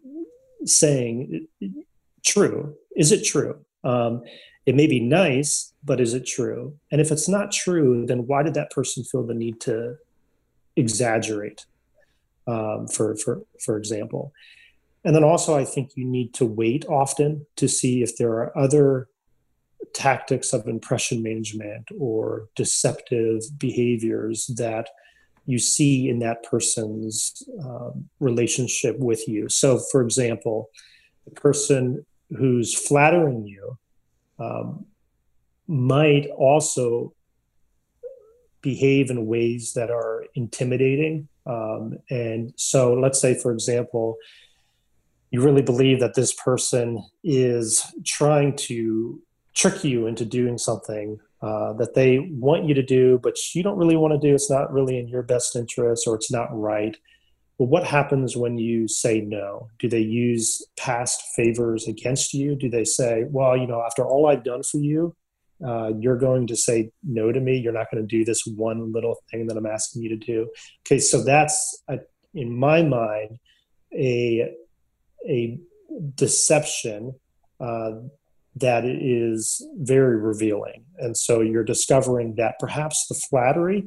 saying 0.67 1.49
true? 2.25 2.77
Is 2.95 3.13
it 3.13 3.25
true? 3.25 3.59
Um, 3.83 4.23
it 4.67 4.75
may 4.75 4.87
be 4.87 5.01
nice, 5.01 5.73
but 5.83 6.01
is 6.01 6.15
it 6.15 6.27
true? 6.27 6.75
And 6.91 7.01
if 7.01 7.11
it's 7.11 7.29
not 7.29 7.51
true, 7.51 8.05
then 8.07 8.27
why 8.27 8.43
did 8.43 8.55
that 8.55 8.71
person 8.71 9.05
feel 9.05 9.27
the 9.27 9.35
need 9.35 9.59
to 9.63 9.97
exaggerate? 10.77 11.67
Um, 12.47 12.89
for 12.89 13.17
for 13.17 13.43
for 13.59 13.79
example, 13.79 14.33
and 15.05 15.15
then 15.15 15.25
also, 15.25 15.55
I 15.55 15.65
think 15.65 15.93
you 15.97 16.07
need 16.07 16.33
to 16.35 16.47
wait 16.47 16.87
often 16.87 17.47
to 17.57 17.69
see 17.69 18.03
if 18.03 18.17
there 18.17 18.33
are 18.33 18.57
other 18.57 19.09
tactics 19.93 20.55
of 20.55 20.67
impression 20.67 21.23
management 21.23 21.89
or 21.99 22.49
deceptive 22.57 23.43
behaviors 23.59 24.47
that 24.57 24.89
you 25.45 25.59
see 25.59 26.09
in 26.09 26.21
that 26.21 26.43
person's 26.43 27.43
um, 27.63 28.09
relationship 28.19 28.99
with 28.99 29.29
you. 29.29 29.47
So, 29.51 29.79
for 29.93 30.01
example, 30.01 30.71
the 31.27 31.33
person 31.33 32.07
who's 32.31 32.75
flattering 32.75 33.47
you 33.47 33.77
um, 34.39 34.87
might 35.69 36.29
also 36.29 37.13
behave 38.65 39.11
in 39.11 39.27
ways 39.27 39.75
that 39.75 39.91
are 39.91 40.25
intimidating. 40.35 41.29
Um, 41.47 41.99
and 42.11 42.53
so, 42.57 42.95
let's 42.95 43.21
say, 43.21 43.39
for 43.41 43.53
example, 43.53 44.17
you 45.31 45.41
really 45.41 45.63
believe 45.63 46.01
that 46.01 46.15
this 46.15 46.33
person 46.33 47.05
is 47.23 47.85
trying 48.05 48.57
to 48.57 49.21
trick 49.55 49.85
you 49.85 50.07
into 50.07 50.25
doing 50.25 50.59
something 50.59 51.21
uh, 51.43 51.75
that 51.75 51.95
they 51.95 52.31
want 52.31 52.65
you 52.65 52.75
to 52.75 52.83
do, 52.83 53.21
but 53.23 53.37
you 53.55 53.63
don't 53.63 53.77
really 53.77 53.97
want 53.97 54.13
to 54.15 54.27
do. 54.29 54.35
It's 54.35 54.51
not 54.51 54.73
really 54.73 54.99
in 54.99 55.09
your 55.09 55.23
best 55.23 55.55
interest 55.55 56.07
or 56.07 56.15
it's 56.15 56.33
not 56.33 56.49
right. 56.51 56.97
Well, 57.59 57.69
what 57.69 57.85
happens 57.85 58.37
when 58.37 58.59
you 58.59 58.89
say 58.89 59.21
no? 59.21 59.69
Do 59.79 59.89
they 59.89 60.01
use 60.01 60.65
past 60.79 61.23
favors 61.37 61.87
against 61.87 62.33
you? 62.33 62.57
Do 62.57 62.71
they 62.71 62.85
say, 62.85 63.25
well, 63.29 63.57
you 63.57 63.67
know, 63.67 63.83
after 63.85 64.05
all 64.05 64.27
I've 64.27 64.43
done 64.43 64.63
for 64.63 64.79
you, 64.79 65.15
uh, 65.67 65.93
you're 65.99 66.19
going 66.19 66.47
to 66.47 66.57
say 66.57 66.91
no 67.03 67.33
to 67.33 67.41
me? 67.41 67.57
You're 67.59 67.73
not 67.73 67.91
going 67.91 68.03
to 68.03 68.09
do 68.09 68.25
this 68.25 68.43
one 68.47 68.93
little 68.93 69.17
thing 69.31 69.47
that 69.47 69.57
I'm 69.57 69.67
asking 69.67 70.03
you 70.03 70.09
to 70.11 70.17
do? 70.17 70.51
Okay, 70.87 70.99
so 70.99 71.23
that's, 71.23 71.83
a, 71.89 71.99
in 72.35 72.57
my 72.57 72.83
mind, 72.83 73.39
a 73.93 74.55
a 75.29 75.59
deception 76.17 77.15
uh, 77.61 77.93
that 78.57 78.85
is 78.85 79.67
very 79.79 80.17
revealing. 80.17 80.85
And 80.99 81.17
so 81.17 81.41
you're 81.41 81.65
discovering 81.65 82.35
that 82.37 82.57
perhaps 82.59 83.07
the 83.09 83.15
flattery 83.15 83.85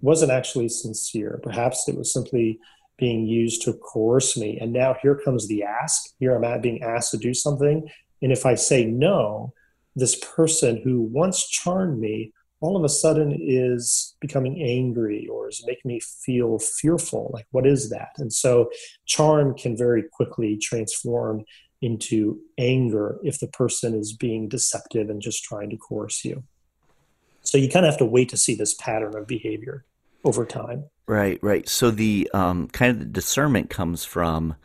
wasn't 0.00 0.32
actually 0.32 0.68
sincere. 0.68 1.40
Perhaps 1.42 1.88
it 1.88 1.96
was 1.96 2.12
simply 2.12 2.58
being 2.98 3.26
used 3.26 3.62
to 3.62 3.74
coerce 3.74 4.36
me. 4.36 4.58
And 4.60 4.72
now 4.72 4.96
here 5.02 5.20
comes 5.22 5.48
the 5.48 5.64
ask. 5.64 6.02
Here 6.18 6.34
I'm 6.34 6.44
at 6.44 6.62
being 6.62 6.82
asked 6.82 7.10
to 7.10 7.18
do 7.18 7.34
something. 7.34 7.86
And 8.22 8.32
if 8.32 8.46
I 8.46 8.54
say 8.54 8.86
no, 8.86 9.52
this 9.96 10.14
person 10.36 10.80
who 10.84 11.00
once 11.00 11.48
charmed 11.48 11.98
me 11.98 12.32
all 12.60 12.76
of 12.76 12.84
a 12.84 12.88
sudden 12.88 13.36
is 13.38 14.14
becoming 14.20 14.62
angry 14.62 15.26
or 15.26 15.48
is 15.48 15.64
making 15.66 15.88
me 15.88 16.00
feel 16.00 16.58
fearful. 16.58 17.30
Like, 17.32 17.46
what 17.50 17.66
is 17.66 17.90
that? 17.90 18.10
And 18.18 18.32
so, 18.32 18.70
charm 19.04 19.54
can 19.56 19.76
very 19.76 20.02
quickly 20.02 20.56
transform 20.56 21.44
into 21.82 22.40
anger 22.56 23.18
if 23.22 23.38
the 23.38 23.48
person 23.48 23.94
is 23.94 24.14
being 24.14 24.48
deceptive 24.48 25.10
and 25.10 25.20
just 25.20 25.44
trying 25.44 25.68
to 25.70 25.76
coerce 25.76 26.24
you. 26.24 26.44
So, 27.42 27.58
you 27.58 27.68
kind 27.68 27.84
of 27.84 27.92
have 27.92 27.98
to 27.98 28.06
wait 28.06 28.30
to 28.30 28.36
see 28.36 28.54
this 28.54 28.74
pattern 28.74 29.16
of 29.16 29.26
behavior 29.26 29.84
over 30.24 30.46
time. 30.46 30.84
Right, 31.06 31.38
right. 31.42 31.68
So, 31.68 31.90
the 31.90 32.30
um, 32.32 32.68
kind 32.68 32.90
of 32.90 32.98
the 32.98 33.04
discernment 33.04 33.68
comes 33.68 34.04
from 34.04 34.56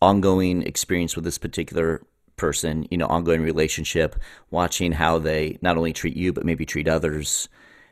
ongoing 0.00 0.62
experience 0.62 1.16
with 1.16 1.24
this 1.24 1.38
particular 1.38 2.02
person, 2.38 2.86
you 2.90 2.96
know, 2.96 3.06
ongoing 3.06 3.42
relationship, 3.42 4.16
watching 4.50 4.92
how 4.92 5.18
they 5.18 5.58
not 5.60 5.76
only 5.76 5.92
treat 5.92 6.16
you 6.16 6.32
but 6.32 6.44
maybe 6.44 6.64
treat 6.64 6.88
others, 6.88 7.48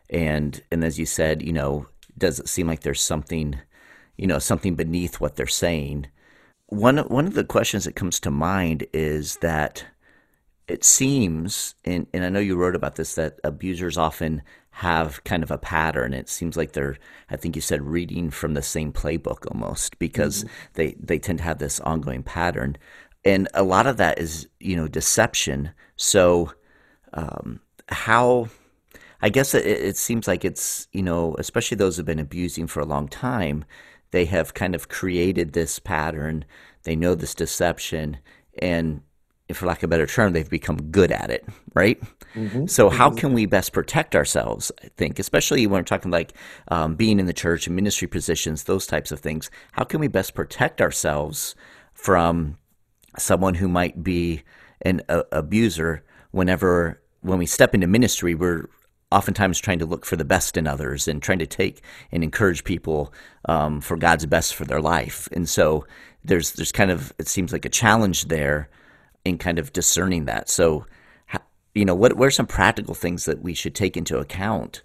and 0.09 0.63
and 0.71 0.85
as 0.85 0.99
you 0.99 1.07
said, 1.07 1.43
you 1.43 1.53
know, 1.53 1.87
does 2.17 2.41
it 2.41 2.49
seem 2.49 2.67
like 2.67 2.81
there's 2.81 3.03
something, 3.03 3.59
you 4.17 4.27
know, 4.27 4.39
something 4.39 4.75
beneath 4.75 5.21
what 5.21 5.37
they're 5.37 5.47
saying? 5.47 6.07
One 6.67 6.99
one 6.99 7.27
of 7.27 7.35
the 7.35 7.45
questions 7.45 7.85
that 7.85 7.97
comes 7.97 8.19
to 8.21 8.31
mind 8.31 8.87
is 8.93 9.37
that 9.37 9.85
it 10.69 10.85
seems, 10.85 11.75
and, 11.85 12.07
and 12.13 12.25
I 12.25 12.29
know 12.29 12.41
you 12.41 12.57
wrote 12.57 12.75
about 12.75 12.97
this, 12.97 13.15
that 13.15 13.39
abusers 13.45 13.97
often 13.97 14.43
have 14.71 15.23
kind 15.25 15.43
of 15.43 15.51
a 15.51 15.59
pattern. 15.59 16.13
It 16.13 16.29
seems 16.29 16.57
like 16.57 16.73
they're, 16.73 16.99
I 17.31 17.37
think 17.37 17.55
you 17.55 17.63
said, 17.63 17.83
reading 17.83 18.31
from 18.31 18.55
the 18.55 18.63
same 18.63 18.93
playbook 18.93 19.51
almost 19.51 19.99
because 19.99 20.45
mm-hmm. 20.45 20.55
they, 20.75 20.97
they 20.99 21.19
tend 21.19 21.39
to 21.39 21.45
have 21.45 21.59
this 21.59 21.81
ongoing 21.81 22.23
pattern. 22.23 22.77
And 23.27 23.49
a 23.55 23.65
lot 23.65 23.89
of 23.89 23.97
that 23.97 24.21
is, 24.21 24.49
you 24.61 24.77
know, 24.77 24.87
deception. 24.87 25.73
So, 25.97 26.53
um, 27.13 27.61
how, 27.89 28.49
I 29.21 29.31
guess 29.31 29.53
it, 29.53 29.67
it 29.67 29.97
seems 29.97 30.29
like 30.29 30.45
it's, 30.45 30.87
you 30.93 31.03
know, 31.03 31.35
especially 31.39 31.77
those 31.77 31.97
who've 31.97 32.07
been 32.07 32.21
abusing 32.21 32.69
for 32.69 32.81
a 32.81 32.87
long 32.87 33.09
time, 33.09 33.65
they 34.13 34.27
have 34.27 34.55
kind 34.55 34.77
of 34.77 34.89
created 34.89 35.53
this 35.53 35.81
pattern. 35.81 36.45
They 36.85 36.95
know 36.95 37.17
this 37.17 37.35
deception. 37.35 38.19
And 38.63 39.01
if 39.49 39.57
for 39.57 39.67
lack 39.67 39.79
of 39.79 39.85
a 39.85 39.89
better 39.89 40.07
term, 40.07 40.33
they've 40.33 40.49
become 40.49 40.91
good 40.91 41.11
at 41.11 41.31
it, 41.31 41.45
right? 41.75 42.01
Mm-hmm. 42.35 42.67
So, 42.67 42.89
how 42.91 43.11
can 43.11 43.33
we 43.33 43.47
best 43.47 43.73
protect 43.73 44.15
ourselves? 44.15 44.71
I 44.85 44.89
think, 44.97 45.19
especially 45.19 45.67
when 45.67 45.81
we're 45.81 45.85
talking 45.85 46.13
like 46.13 46.33
um, 46.69 46.95
being 46.95 47.19
in 47.19 47.27
the 47.27 47.33
church 47.33 47.67
and 47.67 47.75
ministry 47.75 48.07
positions, 48.07 48.65
those 48.65 48.87
types 48.87 49.11
of 49.11 49.19
things. 49.19 49.51
How 49.73 49.83
can 49.83 49.99
we 49.99 50.07
best 50.09 50.35
protect 50.35 50.81
ourselves 50.81 51.57
from 51.93 52.59
someone 53.19 53.55
who 53.55 53.69
might 53.69 54.03
be 54.03 54.43
an 54.83 55.03
a, 55.09 55.25
abuser? 55.33 56.05
Whenever 56.33 57.01
when 57.21 57.39
we 57.39 57.47
step 57.47 57.75
into 57.75 57.87
ministry, 57.87 58.35
we're 58.35 58.69
oftentimes 59.11 59.59
trying 59.59 59.79
to 59.79 59.87
look 59.87 60.05
for 60.05 60.17
the 60.17 60.25
best 60.25 60.57
in 60.57 60.67
others 60.67 61.09
and 61.09 61.23
trying 61.23 61.39
to 61.39 61.47
take 61.47 61.83
and 62.13 62.23
encourage 62.25 62.65
people 62.65 63.13
um, 63.47 63.81
for 63.81 63.97
God's 63.97 64.27
best 64.27 64.55
for 64.55 64.65
their 64.65 64.81
life. 64.81 65.29
And 65.33 65.49
so, 65.49 65.87
there's 66.25 66.53
there's 66.53 66.73
kind 66.73 66.91
of 66.91 67.13
it 67.19 67.29
seems 67.29 67.53
like 67.53 67.65
a 67.65 67.71
challenge 67.71 68.27
there 68.27 68.69
in 69.25 69.39
kind 69.39 69.59
of 69.59 69.73
discerning 69.73 70.25
that. 70.27 70.49
So, 70.49 70.87
you 71.75 71.85
know, 71.85 71.95
what, 71.95 72.17
what 72.17 72.27
are 72.27 72.31
some 72.31 72.47
practical 72.47 72.95
things 72.95 73.25
that 73.25 73.43
we 73.43 73.55
should 73.55 73.75
take 73.75 73.97
into 73.97 74.19
account 74.19 74.83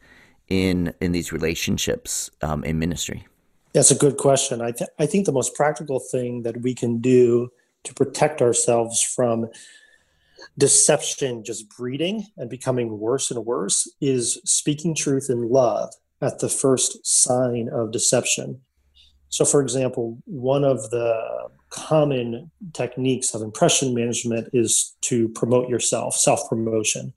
in 0.47 0.93
in 0.99 1.11
these 1.11 1.31
relationships 1.31 2.29
um, 2.41 2.63
in 2.63 2.79
ministry? 2.79 3.27
That's 3.73 3.91
a 3.91 3.95
good 3.95 4.17
question. 4.17 4.61
I, 4.61 4.71
th- 4.71 4.89
I 4.99 5.05
think 5.05 5.25
the 5.25 5.31
most 5.31 5.55
practical 5.55 5.99
thing 5.99 6.43
that 6.43 6.61
we 6.61 6.73
can 6.75 6.99
do 6.99 7.49
to 7.83 7.93
protect 7.93 8.41
ourselves 8.41 9.01
from 9.01 9.47
deception 10.57 11.43
just 11.43 11.69
breeding 11.75 12.27
and 12.37 12.49
becoming 12.49 12.99
worse 12.99 13.31
and 13.31 13.45
worse 13.45 13.89
is 14.01 14.39
speaking 14.45 14.95
truth 14.95 15.27
in 15.29 15.49
love 15.49 15.93
at 16.21 16.39
the 16.39 16.49
first 16.49 17.05
sign 17.05 17.69
of 17.71 17.91
deception. 17.91 18.59
So, 19.29 19.45
for 19.45 19.61
example, 19.61 20.17
one 20.25 20.63
of 20.63 20.89
the 20.89 21.49
common 21.69 22.51
techniques 22.73 23.33
of 23.33 23.41
impression 23.41 23.93
management 23.93 24.49
is 24.53 24.95
to 25.01 25.29
promote 25.29 25.69
yourself, 25.69 26.15
self 26.15 26.41
promotion. 26.49 27.13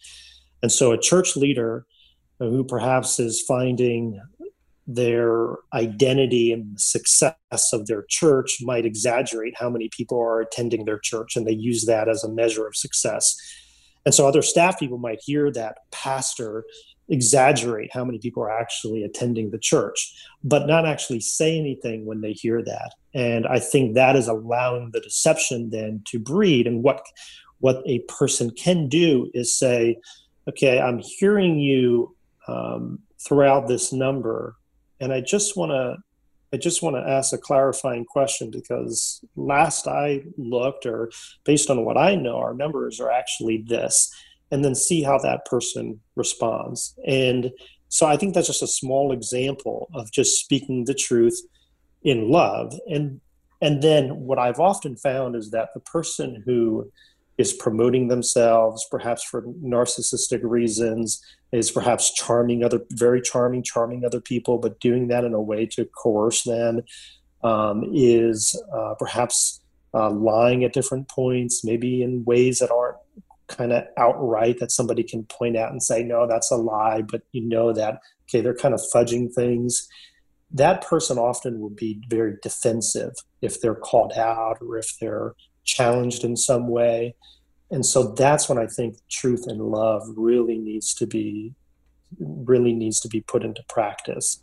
And 0.63 0.71
so, 0.71 0.93
a 0.93 1.01
church 1.01 1.37
leader 1.37 1.87
who 2.39 2.65
perhaps 2.65 3.19
is 3.19 3.43
finding 3.43 4.21
their 4.87 5.57
identity 5.73 6.53
and 6.53 6.77
the 6.77 6.81
success 6.81 7.35
of 7.73 7.87
their 7.87 8.05
church 8.09 8.59
might 8.61 8.85
exaggerate 8.85 9.55
how 9.57 9.71
many 9.71 9.89
people 9.89 10.21
are 10.21 10.41
attending 10.41 10.85
their 10.85 10.99
church, 10.99 11.37
and 11.37 11.47
they 11.47 11.55
use 11.55 11.87
that 11.87 12.09
as 12.09 12.23
a 12.23 12.29
measure 12.29 12.67
of 12.67 12.77
success. 12.77 13.37
And 14.05 14.15
so, 14.15 14.29
other 14.29 14.43
staff 14.43 14.79
people 14.79 14.99
might 14.99 15.21
hear 15.25 15.51
that 15.53 15.79
pastor 15.91 16.65
exaggerate 17.09 17.91
how 17.93 18.05
many 18.05 18.19
people 18.19 18.43
are 18.43 18.59
actually 18.59 19.03
attending 19.03 19.51
the 19.51 19.59
church, 19.59 20.15
but 20.43 20.67
not 20.67 20.87
actually 20.87 21.21
say 21.21 21.59
anything 21.59 22.07
when 22.07 22.21
they 22.21 22.33
hear 22.33 22.63
that. 22.63 22.95
And 23.15 23.47
I 23.47 23.59
think 23.59 23.95
that 23.95 24.17
is 24.17 24.27
allowing 24.27 24.91
the 24.91 25.01
deception 25.01 25.71
then 25.71 26.03
to 26.07 26.19
breed. 26.19 26.67
And 26.67 26.83
what 26.83 27.05
what 27.61 27.83
a 27.87 28.01
person 28.01 28.51
can 28.51 28.89
do 28.89 29.31
is 29.33 29.57
say, 29.57 29.99
okay, 30.49 30.81
I'm 30.81 30.99
hearing 30.99 31.59
you 31.59 32.15
um, 32.47 32.99
throughout 33.19 33.69
this 33.69 33.93
number, 33.93 34.57
and 35.01 35.13
I 35.13 35.21
just 35.21 35.57
want 35.57 35.71
to 35.73 35.97
I 36.53 36.57
just 36.57 36.83
want 36.83 36.95
to 36.95 37.11
ask 37.11 37.33
a 37.33 37.39
clarifying 37.39 38.05
question 38.05 38.49
because 38.49 39.25
last 39.35 39.89
I 39.89 40.23
looked, 40.39 40.87
or 40.87 41.11
based 41.45 41.69
on 41.69 41.85
what 41.85 41.97
I 41.97 42.15
know, 42.15 42.37
our 42.37 42.55
numbers 42.55 43.01
are 43.01 43.11
actually 43.11 43.65
this 43.67 44.09
and 44.53 44.65
then 44.65 44.77
see 44.77 45.03
how 45.03 45.19
that 45.19 45.47
person 45.47 46.01
responds. 46.15 46.95
And 47.09 47.51
so 47.89 48.07
I 48.07 48.17
think 48.17 48.35
that's 48.35 48.47
just 48.47 48.63
a 48.63 48.69
small 48.69 49.11
example 49.11 49.89
of 49.95 50.13
just 50.13 50.39
speaking 50.39 50.85
the 50.85 50.95
truth 50.95 51.41
in 52.05 52.31
love. 52.31 52.73
And 52.87 53.21
and 53.61 53.83
then 53.83 54.11
what 54.21 54.39
I've 54.39 54.61
often 54.61 54.97
found 54.97 55.35
is 55.35 55.51
that 55.51 55.71
the 55.75 55.81
person 55.81 56.43
who 56.47 56.89
is 57.37 57.53
promoting 57.53 58.09
themselves, 58.09 58.87
perhaps 58.91 59.25
for 59.25 59.43
narcissistic 59.43 60.41
reasons, 60.43 61.21
is 61.55 61.71
perhaps 61.71 62.13
charming 62.13 62.65
other, 62.65 62.81
very 62.91 63.21
charming, 63.21 63.63
charming 63.63 64.05
other 64.05 64.21
people, 64.21 64.59
but 64.59 64.81
doing 64.81 65.09
that 65.09 65.25
in 65.25 65.35
a 65.35 65.41
way 65.41 65.67
to 65.67 65.85
coerce 65.85 66.43
them, 66.43 66.83
um, 67.45 67.85
is 67.93 68.61
uh, 68.75 68.95
perhaps 68.99 69.61
uh, 69.95 70.11
lying 70.11 70.65
at 70.65 70.73
different 70.73 71.09
points, 71.09 71.65
maybe 71.65 72.03
in 72.03 72.25
ways 72.25 72.59
that 72.59 72.71
aren't 72.73 72.97
kind 73.47 73.73
of 73.73 73.85
outright 73.97 74.59
that 74.59 74.73
somebody 74.73 75.05
can 75.05 75.25
point 75.25 75.57
out 75.57 75.71
and 75.71 75.83
say, 75.83 76.03
no, 76.03 76.27
that's 76.27 76.51
a 76.51 76.57
lie, 76.57 77.03
but 77.03 77.23
you 77.33 77.43
know 77.43 77.73
that, 77.73 78.01
okay, 78.29 78.41
they're 78.41 78.55
kind 78.55 78.75
of 78.75 78.81
fudging 78.93 79.33
things. 79.33 79.87
That 80.51 80.85
person 80.85 81.19
often 81.19 81.61
will 81.61 81.71
be 81.71 82.01
very 82.09 82.37
defensive 82.43 83.13
if 83.43 83.61
they're 83.61 83.75
called 83.75 84.15
out 84.15 84.59
or 84.61 84.79
if 84.79 84.99
they're 85.01 85.35
challenged 85.65 86.25
in 86.25 86.37
some 86.37 86.69
way. 86.69 87.15
And 87.71 87.85
so 87.85 88.13
that's 88.13 88.49
when 88.49 88.59
I 88.59 88.67
think 88.67 88.97
truth 89.09 89.47
and 89.47 89.61
love 89.61 90.03
really 90.17 90.59
needs 90.59 90.95
to 90.95 91.07
be 91.07 91.55
really 92.21 92.73
needs 92.73 93.01
to 93.01 93.09
be 93.09 93.21
put 93.21 93.43
into 93.43 93.63
practice 93.69 94.41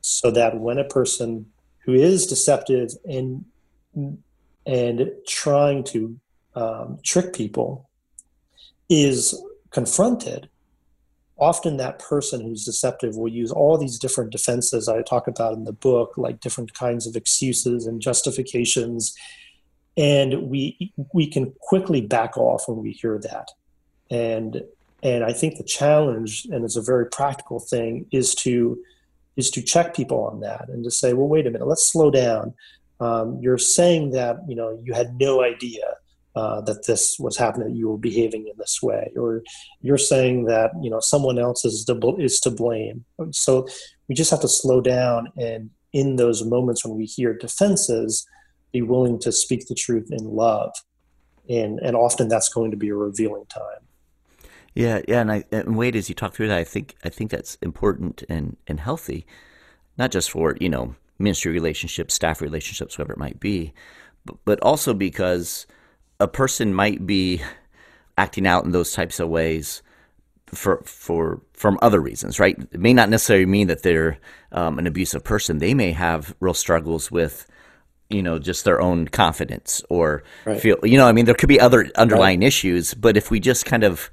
so 0.00 0.30
that 0.30 0.58
when 0.58 0.78
a 0.78 0.84
person 0.84 1.46
who 1.80 1.92
is 1.92 2.26
deceptive 2.26 2.90
and 3.04 3.44
and 4.66 5.10
trying 5.26 5.84
to 5.84 6.18
um, 6.54 6.98
trick 7.04 7.34
people 7.34 7.88
is 8.88 9.40
confronted, 9.70 10.48
often 11.38 11.78
that 11.78 11.98
person 11.98 12.40
who's 12.40 12.64
deceptive 12.64 13.16
will 13.16 13.28
use 13.30 13.50
all 13.50 13.78
these 13.78 13.98
different 13.98 14.30
defenses 14.30 14.88
I 14.88 15.02
talk 15.02 15.26
about 15.26 15.54
in 15.54 15.64
the 15.64 15.72
book, 15.72 16.14
like 16.16 16.40
different 16.40 16.74
kinds 16.74 17.06
of 17.06 17.16
excuses 17.16 17.86
and 17.86 18.00
justifications. 18.00 19.14
And 20.00 20.48
we 20.50 20.92
we 21.12 21.26
can 21.26 21.52
quickly 21.60 22.00
back 22.00 22.38
off 22.38 22.64
when 22.66 22.78
we 22.78 22.92
hear 22.92 23.18
that. 23.18 23.48
And 24.10 24.62
and 25.02 25.24
I 25.24 25.32
think 25.32 25.56
the 25.56 25.64
challenge, 25.64 26.46
and 26.50 26.64
it's 26.64 26.76
a 26.76 26.82
very 26.82 27.06
practical 27.06 27.60
thing, 27.60 28.06
is 28.10 28.34
to 28.36 28.82
is 29.36 29.50
to 29.50 29.62
check 29.62 29.94
people 29.94 30.24
on 30.24 30.40
that 30.40 30.68
and 30.68 30.82
to 30.84 30.90
say, 30.90 31.12
well, 31.12 31.28
wait 31.28 31.46
a 31.46 31.50
minute, 31.50 31.68
let's 31.68 31.90
slow 31.90 32.10
down. 32.10 32.54
Um, 32.98 33.38
you're 33.40 33.58
saying 33.58 34.10
that 34.12 34.38
you 34.48 34.56
know 34.56 34.80
you 34.82 34.94
had 34.94 35.18
no 35.20 35.42
idea 35.42 35.96
uh, 36.34 36.60
that 36.62 36.86
this 36.86 37.18
was 37.18 37.36
happening, 37.36 37.68
that 37.68 37.76
you 37.76 37.88
were 37.90 37.98
behaving 37.98 38.46
in 38.46 38.56
this 38.56 38.80
way, 38.82 39.10
or 39.16 39.42
you're 39.82 39.98
saying 39.98 40.44
that 40.46 40.70
you 40.82 40.88
know 40.88 41.00
someone 41.00 41.38
else 41.38 41.64
is 41.64 41.84
to, 41.84 42.16
is 42.18 42.40
to 42.40 42.50
blame. 42.50 43.04
So 43.32 43.66
we 44.08 44.14
just 44.14 44.30
have 44.30 44.40
to 44.40 44.48
slow 44.48 44.80
down, 44.80 45.28
and 45.36 45.70
in 45.92 46.16
those 46.16 46.44
moments 46.44 46.84
when 46.84 46.96
we 46.96 47.04
hear 47.04 47.34
defenses, 47.34 48.26
be 48.72 48.82
willing 48.82 49.18
to 49.20 49.32
speak 49.32 49.66
the 49.66 49.74
truth 49.74 50.08
in 50.10 50.24
love, 50.24 50.72
and 51.48 51.78
and 51.80 51.96
often 51.96 52.28
that's 52.28 52.48
going 52.48 52.70
to 52.70 52.76
be 52.76 52.88
a 52.88 52.94
revealing 52.94 53.46
time. 53.46 53.86
Yeah, 54.74 55.00
yeah, 55.08 55.20
and 55.20 55.32
I 55.32 55.44
and 55.50 55.76
Wade, 55.76 55.96
as 55.96 56.08
you 56.08 56.14
talk 56.14 56.34
through 56.34 56.48
that, 56.48 56.58
I 56.58 56.64
think 56.64 56.96
I 57.04 57.08
think 57.08 57.30
that's 57.30 57.56
important 57.56 58.22
and 58.28 58.56
and 58.66 58.80
healthy, 58.80 59.26
not 59.98 60.10
just 60.10 60.30
for 60.30 60.56
you 60.60 60.68
know 60.68 60.94
ministry 61.18 61.52
relationships, 61.52 62.14
staff 62.14 62.40
relationships, 62.40 62.96
whatever 62.96 63.12
it 63.12 63.18
might 63.18 63.40
be, 63.40 63.72
but, 64.24 64.36
but 64.44 64.60
also 64.60 64.94
because 64.94 65.66
a 66.18 66.28
person 66.28 66.72
might 66.74 67.06
be 67.06 67.42
acting 68.16 68.46
out 68.46 68.64
in 68.64 68.72
those 68.72 68.92
types 68.92 69.18
of 69.18 69.28
ways 69.28 69.82
for 70.46 70.82
for 70.84 71.40
from 71.52 71.78
other 71.82 72.00
reasons, 72.00 72.38
right? 72.40 72.58
It 72.72 72.80
may 72.80 72.92
not 72.92 73.08
necessarily 73.08 73.46
mean 73.46 73.68
that 73.68 73.82
they're 73.82 74.18
um, 74.52 74.78
an 74.78 74.86
abusive 74.86 75.24
person. 75.24 75.58
They 75.58 75.74
may 75.74 75.92
have 75.92 76.34
real 76.40 76.54
struggles 76.54 77.10
with, 77.10 77.46
you 78.10 78.22
know, 78.22 78.38
just 78.38 78.64
their 78.64 78.80
own 78.80 79.08
confidence 79.08 79.82
or 79.88 80.22
right. 80.44 80.60
feel, 80.60 80.76
you 80.82 80.98
know, 80.98 81.06
I 81.06 81.12
mean, 81.12 81.24
there 81.24 81.34
could 81.34 81.48
be 81.48 81.60
other 81.60 81.90
underlying 81.94 82.40
right. 82.40 82.46
issues. 82.46 82.92
But 82.94 83.16
if 83.16 83.30
we 83.30 83.40
just 83.40 83.64
kind 83.64 83.84
of, 83.84 84.10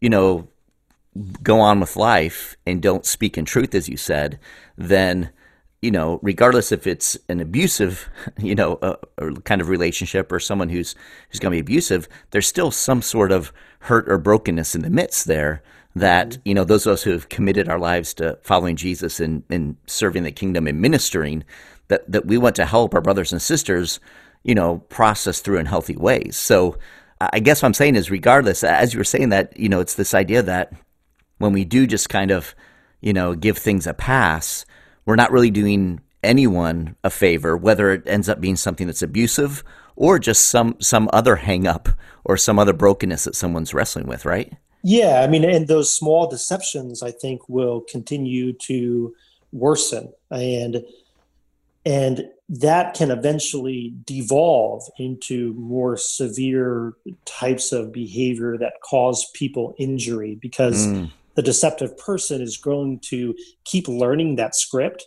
you 0.00 0.08
know, 0.08 0.48
go 1.42 1.60
on 1.60 1.80
with 1.80 1.96
life 1.96 2.56
and 2.66 2.82
don't 2.82 3.06
speak 3.06 3.38
in 3.38 3.44
truth, 3.44 3.74
as 3.74 3.88
you 3.88 3.96
said, 3.96 4.40
then 4.76 5.30
you 5.84 5.90
know, 5.90 6.18
regardless 6.22 6.72
if 6.72 6.86
it's 6.86 7.18
an 7.28 7.40
abusive, 7.40 8.08
you 8.38 8.54
know, 8.54 8.76
uh, 8.76 8.96
kind 9.44 9.60
of 9.60 9.68
relationship 9.68 10.32
or 10.32 10.40
someone 10.40 10.70
who's 10.70 10.94
who's 11.28 11.38
going 11.38 11.52
to 11.52 11.56
be 11.56 11.60
abusive, 11.60 12.08
there's 12.30 12.48
still 12.48 12.70
some 12.70 13.02
sort 13.02 13.30
of 13.30 13.52
hurt 13.80 14.08
or 14.08 14.16
brokenness 14.16 14.74
in 14.74 14.80
the 14.80 14.88
midst 14.88 15.26
there 15.26 15.62
that 15.94 16.30
mm-hmm. 16.30 16.40
you 16.46 16.54
know 16.54 16.64
those 16.64 16.86
of 16.86 16.94
us 16.94 17.02
who 17.02 17.10
have 17.10 17.28
committed 17.28 17.68
our 17.68 17.78
lives 17.78 18.14
to 18.14 18.38
following 18.42 18.76
Jesus 18.76 19.20
and, 19.20 19.42
and 19.50 19.76
serving 19.86 20.22
the 20.22 20.32
kingdom 20.32 20.66
and 20.66 20.80
ministering 20.80 21.44
that 21.88 22.10
that 22.10 22.26
we 22.26 22.38
want 22.38 22.56
to 22.56 22.66
help 22.66 22.94
our 22.94 23.00
brothers 23.00 23.32
and 23.32 23.42
sisters, 23.42 24.00
you 24.42 24.54
know, 24.54 24.78
process 24.88 25.40
through 25.40 25.58
in 25.58 25.66
healthy 25.66 25.96
ways. 25.96 26.36
So 26.36 26.78
I 27.20 27.40
guess 27.40 27.62
what 27.62 27.68
I'm 27.68 27.74
saying 27.74 27.96
is, 27.96 28.10
regardless, 28.10 28.64
as 28.64 28.92
you 28.92 28.98
were 28.98 29.04
saying 29.04 29.30
that, 29.30 29.58
you 29.58 29.68
know, 29.68 29.80
it's 29.80 29.94
this 29.94 30.14
idea 30.14 30.42
that 30.42 30.72
when 31.38 31.52
we 31.52 31.64
do 31.64 31.86
just 31.86 32.08
kind 32.08 32.30
of, 32.30 32.54
you 33.00 33.12
know, 33.12 33.34
give 33.34 33.58
things 33.58 33.86
a 33.86 33.94
pass, 33.94 34.64
we're 35.06 35.16
not 35.16 35.32
really 35.32 35.50
doing 35.50 36.00
anyone 36.22 36.96
a 37.04 37.10
favor, 37.10 37.56
whether 37.56 37.92
it 37.92 38.02
ends 38.06 38.28
up 38.28 38.40
being 38.40 38.56
something 38.56 38.86
that's 38.86 39.02
abusive 39.02 39.62
or 39.96 40.18
just 40.18 40.48
some 40.48 40.76
some 40.80 41.08
other 41.12 41.36
hang 41.36 41.66
up 41.66 41.88
or 42.24 42.36
some 42.36 42.58
other 42.58 42.72
brokenness 42.72 43.24
that 43.24 43.36
someone's 43.36 43.74
wrestling 43.74 44.06
with, 44.06 44.24
right? 44.24 44.52
Yeah, 44.82 45.22
I 45.22 45.28
mean, 45.28 45.44
and 45.44 45.68
those 45.68 45.94
small 45.94 46.28
deceptions, 46.28 47.02
I 47.02 47.10
think, 47.10 47.48
will 47.48 47.80
continue 47.82 48.52
to 48.52 49.14
worsen, 49.52 50.12
and 50.30 50.82
and 51.84 52.24
that 52.48 52.94
can 52.94 53.10
eventually 53.10 53.94
devolve 54.04 54.82
into 54.98 55.54
more 55.54 55.96
severe 55.96 56.94
types 57.24 57.72
of 57.72 57.92
behavior 57.92 58.56
that 58.58 58.74
cause 58.82 59.30
people 59.34 59.74
injury 59.78 60.38
because 60.40 60.86
mm. 60.86 61.10
the 61.34 61.42
deceptive 61.42 61.96
person 61.98 62.40
is 62.40 62.56
going 62.56 62.98
to 63.00 63.34
keep 63.64 63.88
learning 63.88 64.36
that 64.36 64.54
script 64.54 65.06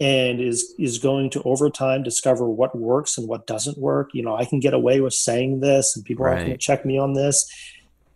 and 0.00 0.40
is 0.40 0.74
is 0.78 0.98
going 0.98 1.30
to 1.30 1.42
over 1.42 1.68
time 1.70 2.02
discover 2.02 2.48
what 2.48 2.76
works 2.76 3.18
and 3.18 3.28
what 3.28 3.46
doesn't 3.46 3.78
work 3.78 4.10
you 4.14 4.22
know 4.22 4.34
i 4.34 4.44
can 4.44 4.58
get 4.58 4.74
away 4.74 5.00
with 5.00 5.14
saying 5.14 5.60
this 5.60 5.94
and 5.94 6.04
people 6.04 6.24
right. 6.24 6.32
aren't 6.32 6.46
going 6.46 6.58
to 6.58 6.58
check 6.58 6.84
me 6.84 6.98
on 6.98 7.12
this 7.12 7.50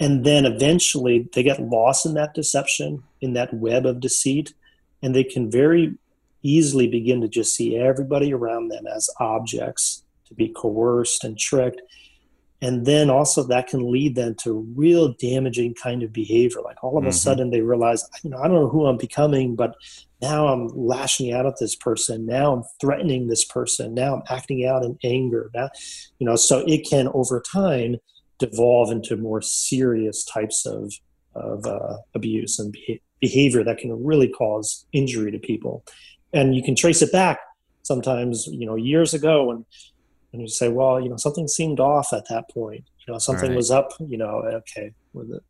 and 0.01 0.25
then 0.25 0.45
eventually 0.45 1.29
they 1.35 1.43
get 1.43 1.61
lost 1.61 2.07
in 2.07 2.15
that 2.15 2.35
deception 2.35 3.03
in 3.21 3.35
that 3.35 3.53
web 3.53 3.85
of 3.85 4.01
deceit 4.01 4.55
and 5.03 5.15
they 5.15 5.25
can 5.25 5.51
very 5.51 5.95
easily 6.47 6.87
begin 6.87 7.21
to 7.21 7.29
just 7.29 7.55
see 7.55 7.77
everybody 7.77 8.33
around 8.33 8.69
them 8.69 8.87
as 8.87 9.11
objects 9.19 10.05
to 10.27 10.35
be 10.35 10.49
coerced 10.49 11.25
and 11.25 11.39
tricked. 11.39 11.81
And 12.63 12.87
then 12.87 13.11
also 13.11 13.43
that 13.45 13.69
can 13.69 13.91
lead 13.93 14.15
them 14.15 14.35
to 14.43 14.67
real 14.75 15.13
damaging 15.13 15.75
kind 15.75 16.03
of 16.03 16.13
behavior. 16.13 16.63
Like 16.63 16.83
all 16.83 16.97
of 16.97 17.03
mm-hmm. 17.03 17.11
a 17.11 17.13
sudden 17.13 17.51
they 17.51 17.61
realize 17.61 18.09
you 18.23 18.31
know 18.31 18.39
i 18.39 18.49
don't 18.49 18.57
know 18.57 18.69
who 18.69 18.87
i'm 18.87 18.97
becoming 18.97 19.55
but 19.55 19.75
now 20.23 20.49
i'm 20.49 20.69
lashing 20.69 21.33
out 21.33 21.47
at 21.47 21.59
this 21.61 21.77
person. 21.77 22.25
Now 22.25 22.55
i'm 22.55 22.63
threatening 22.81 23.27
this 23.27 23.45
person. 23.45 23.93
Now 23.95 24.17
i'm 24.17 24.23
acting 24.31 24.67
out 24.67 24.85
in 24.85 24.99
anger. 25.05 25.51
Now 25.55 25.69
you 26.19 26.27
know 26.27 26.37
so 26.37 26.65
it 26.67 26.89
can 26.89 27.09
over 27.09 27.41
time 27.41 27.97
devolve 28.39 28.91
into 28.91 29.17
more 29.17 29.43
serious 29.43 30.25
types 30.25 30.65
of 30.67 30.95
of 31.35 31.67
uh, 31.67 31.99
abuse 32.15 32.59
and 32.59 32.75
behavior 33.21 33.63
that 33.65 33.79
can 33.79 34.05
really 34.05 34.29
cause 34.29 34.87
injury 34.93 35.31
to 35.31 35.39
people 35.39 35.85
and 36.37 36.55
you 36.55 36.63
can 36.63 36.77
trace 36.77 37.03
it 37.03 37.11
back 37.11 37.39
sometimes 37.83 38.47
you 38.47 38.67
know 38.67 38.77
years 38.77 39.15
ago 39.15 39.45
when 39.45 39.65
and 40.37 40.43
you 40.43 40.49
say, 40.49 40.69
well, 40.69 41.01
you 41.01 41.09
know, 41.09 41.17
something 41.17 41.49
seemed 41.49 41.81
off 41.81 42.13
at 42.13 42.29
that 42.29 42.51
point. 42.51 42.85
You 43.07 43.15
know, 43.15 43.19
something 43.19 43.49
right. 43.49 43.57
was 43.57 43.71
up. 43.71 43.93
You 44.01 44.19
know, 44.19 44.43
okay, 44.69 44.93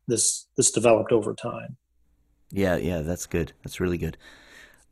this 0.06 0.46
this 0.56 0.70
developed 0.70 1.10
over 1.10 1.34
time. 1.34 1.76
Yeah, 2.52 2.76
yeah, 2.76 3.00
that's 3.00 3.26
good. 3.26 3.52
That's 3.64 3.80
really 3.80 3.98
good. 3.98 4.16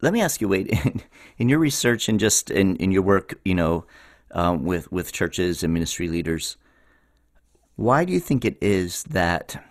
Let 0.01 0.13
me 0.13 0.21
ask 0.21 0.41
you, 0.41 0.49
Wade, 0.49 0.67
in, 0.67 1.03
in 1.39 1.49
your 1.49 1.61
research 1.61 2.09
and 2.09 2.19
just 2.19 2.51
in, 2.51 2.75
in 2.77 2.91
your 2.91 3.03
work, 3.03 3.39
you 3.45 3.55
know, 3.55 3.87
um, 4.33 4.65
with 4.65 4.91
with 4.91 5.13
churches 5.13 5.63
and 5.63 5.73
ministry 5.73 6.09
leaders, 6.09 6.57
why 7.77 8.05
do 8.05 8.13
you 8.13 8.21
think 8.21 8.45
it 8.45 8.59
is 8.61 9.05
that 9.05 9.65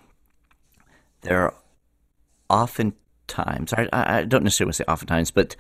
there 1.22 1.42
are 1.42 1.54
oftentimes, 2.50 3.74
I, 3.74 3.90
I 3.92 4.24
don't 4.24 4.44
necessarily 4.44 4.68
want 4.68 4.76
to 4.76 4.84
say 4.84 4.92
oftentimes, 4.92 5.32
but 5.32 5.56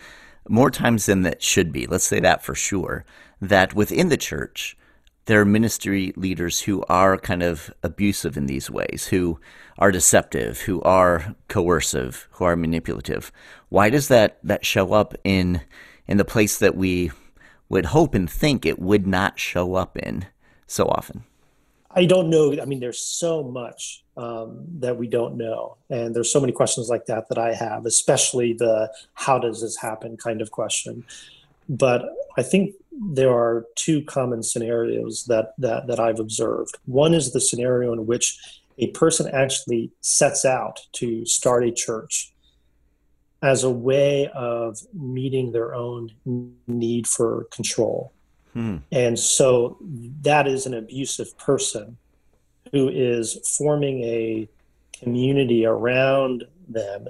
more 0.47 0.69
times 0.69 1.05
than 1.05 1.21
that 1.21 1.41
should 1.41 1.71
be, 1.71 1.87
let's 1.87 2.03
say 2.03 2.19
that 2.19 2.43
for 2.43 2.55
sure, 2.55 3.05
that 3.41 3.73
within 3.73 4.09
the 4.09 4.17
church, 4.17 4.77
there 5.25 5.39
are 5.39 5.45
ministry 5.45 6.11
leaders 6.15 6.61
who 6.61 6.83
are 6.89 7.17
kind 7.17 7.43
of 7.43 7.73
abusive 7.81 8.35
in 8.35 8.45
these 8.45 8.69
ways, 8.69 9.07
who 9.07 9.39
are 9.77 9.91
deceptive, 9.91 10.61
who 10.61 10.81
are 10.81 11.35
coercive, 11.47 12.27
who 12.31 12.43
are 12.43 12.55
manipulative. 12.55 13.31
Why 13.69 13.89
does 13.89 14.09
that, 14.09 14.39
that 14.43 14.65
show 14.65 14.93
up 14.93 15.13
in 15.23 15.61
in 16.05 16.17
the 16.17 16.25
place 16.25 16.57
that 16.57 16.75
we 16.75 17.11
would 17.69 17.85
hope 17.85 18.13
and 18.13 18.29
think 18.29 18.65
it 18.65 18.77
would 18.77 19.07
not 19.07 19.39
show 19.39 19.75
up 19.75 19.97
in 19.97 20.25
so 20.67 20.85
often? 20.85 21.23
I 21.95 22.05
don't 22.05 22.29
know. 22.29 22.59
I 22.59 22.65
mean, 22.65 22.79
there's 22.79 22.99
so 22.99 23.43
much 23.43 24.03
um, 24.17 24.65
that 24.79 24.97
we 24.97 25.07
don't 25.07 25.37
know, 25.37 25.77
and 25.89 26.15
there's 26.15 26.31
so 26.31 26.39
many 26.39 26.51
questions 26.51 26.89
like 26.89 27.05
that 27.05 27.29
that 27.29 27.37
I 27.37 27.53
have, 27.53 27.85
especially 27.85 28.53
the 28.53 28.91
"how 29.13 29.37
does 29.39 29.61
this 29.61 29.77
happen" 29.77 30.17
kind 30.17 30.41
of 30.41 30.51
question. 30.51 31.05
But 31.69 32.03
I 32.37 32.43
think 32.43 32.73
there 32.91 33.31
are 33.31 33.65
two 33.75 34.03
common 34.03 34.43
scenarios 34.43 35.25
that 35.25 35.53
that 35.59 35.87
that 35.87 35.99
I've 35.99 36.19
observed. 36.19 36.75
One 36.85 37.13
is 37.13 37.31
the 37.31 37.41
scenario 37.41 37.93
in 37.93 38.05
which 38.07 38.39
a 38.79 38.87
person 38.91 39.29
actually 39.31 39.91
sets 40.01 40.45
out 40.45 40.79
to 40.93 41.25
start 41.25 41.63
a 41.63 41.71
church 41.71 42.33
as 43.43 43.63
a 43.63 43.69
way 43.69 44.29
of 44.33 44.79
meeting 44.93 45.51
their 45.51 45.75
own 45.75 46.09
need 46.67 47.05
for 47.05 47.45
control 47.51 48.13
Hmm. 48.53 48.77
And 48.91 49.17
so 49.17 49.77
that 50.21 50.47
is 50.47 50.65
an 50.65 50.73
abusive 50.73 51.37
person 51.37 51.97
who 52.71 52.89
is 52.89 53.37
forming 53.57 54.03
a 54.03 54.47
community 54.93 55.65
around 55.65 56.45
them 56.67 57.07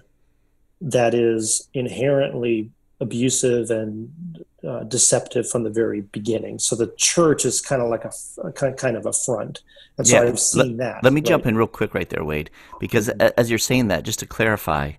that 0.82 1.14
is 1.14 1.70
inherently 1.74 2.72
abusive 3.00 3.72
and 3.72 4.44
uh, 4.68 4.84
deceptive 4.84 5.50
from 5.50 5.64
the 5.64 5.70
very 5.70 6.02
beginning. 6.02 6.60
So 6.60 6.76
the 6.76 6.94
church 6.98 7.46
is 7.46 7.62
kind 7.62 7.82
of 7.82 7.90
like 7.90 8.06
a, 8.06 8.12
a 8.44 8.52
kind 8.52 8.98
of 8.98 9.06
a 9.06 9.14
front. 9.14 9.62
And 9.98 10.08
so 10.08 10.16
yeah, 10.16 10.30
I've 10.30 10.40
seen 10.40 10.78
let, 10.78 10.96
that. 10.96 11.04
Let 11.04 11.14
me 11.14 11.22
right? 11.22 11.28
jump 11.28 11.46
in 11.46 11.56
real 11.56 11.68
quick 11.68 11.94
right 11.94 12.10
there, 12.10 12.24
Wade, 12.24 12.50
because 12.80 13.10
as 13.10 13.50
you're 13.50 13.60
saying 13.60 13.90
that, 13.90 14.04
just 14.04 14.20
to 14.20 14.26
clarify, 14.26 14.94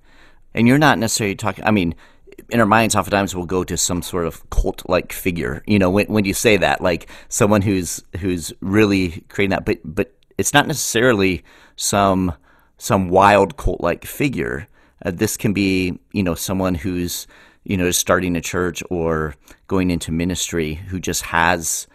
and 0.55 0.69
you're 0.69 0.79
not 0.79 0.99
necessarily 0.99 1.35
talking, 1.35 1.65
I 1.65 1.71
mean, 1.71 1.95
in 2.51 2.61
our 2.61 2.67
minds 2.67 2.95
oftentimes 2.95 3.35
we'll 3.35 3.47
go 3.47 3.65
to 3.65 3.77
some 3.77 4.03
sort 4.03 4.27
of 4.27 4.49
cult 4.51 4.83
like 4.89 5.13
figure. 5.13 5.63
You 5.67 5.79
know 5.79 5.91
when, 5.91 6.07
when 6.07 6.25
you 6.25 6.35
say 6.35 6.57
that 6.57 6.81
like 6.81 7.09
someone 7.29 7.63
who's 7.63 8.03
who's 8.21 8.53
really 8.61 9.25
creating 9.29 9.51
that 9.51 9.65
but 9.65 9.79
but 9.85 10.15
it's 10.39 10.53
not 10.53 10.67
necessarily 10.67 11.45
some 11.77 12.35
some 12.79 13.09
wild 13.09 13.57
cult 13.57 13.81
like 13.81 14.05
figure. 14.05 14.69
Uh, 15.05 15.11
this 15.11 15.37
can 15.37 15.53
be 15.53 15.99
you 16.13 16.23
know 16.23 16.35
someone 16.35 16.75
who's 16.75 17.27
you 17.65 17.77
know 17.77 17.91
starting 17.91 18.37
a 18.37 18.41
church 18.41 18.83
or 18.91 19.35
going 19.67 19.91
into 19.91 20.13
ministry 20.13 20.75
who 20.75 21.01
just 21.01 21.23
has 21.23 21.87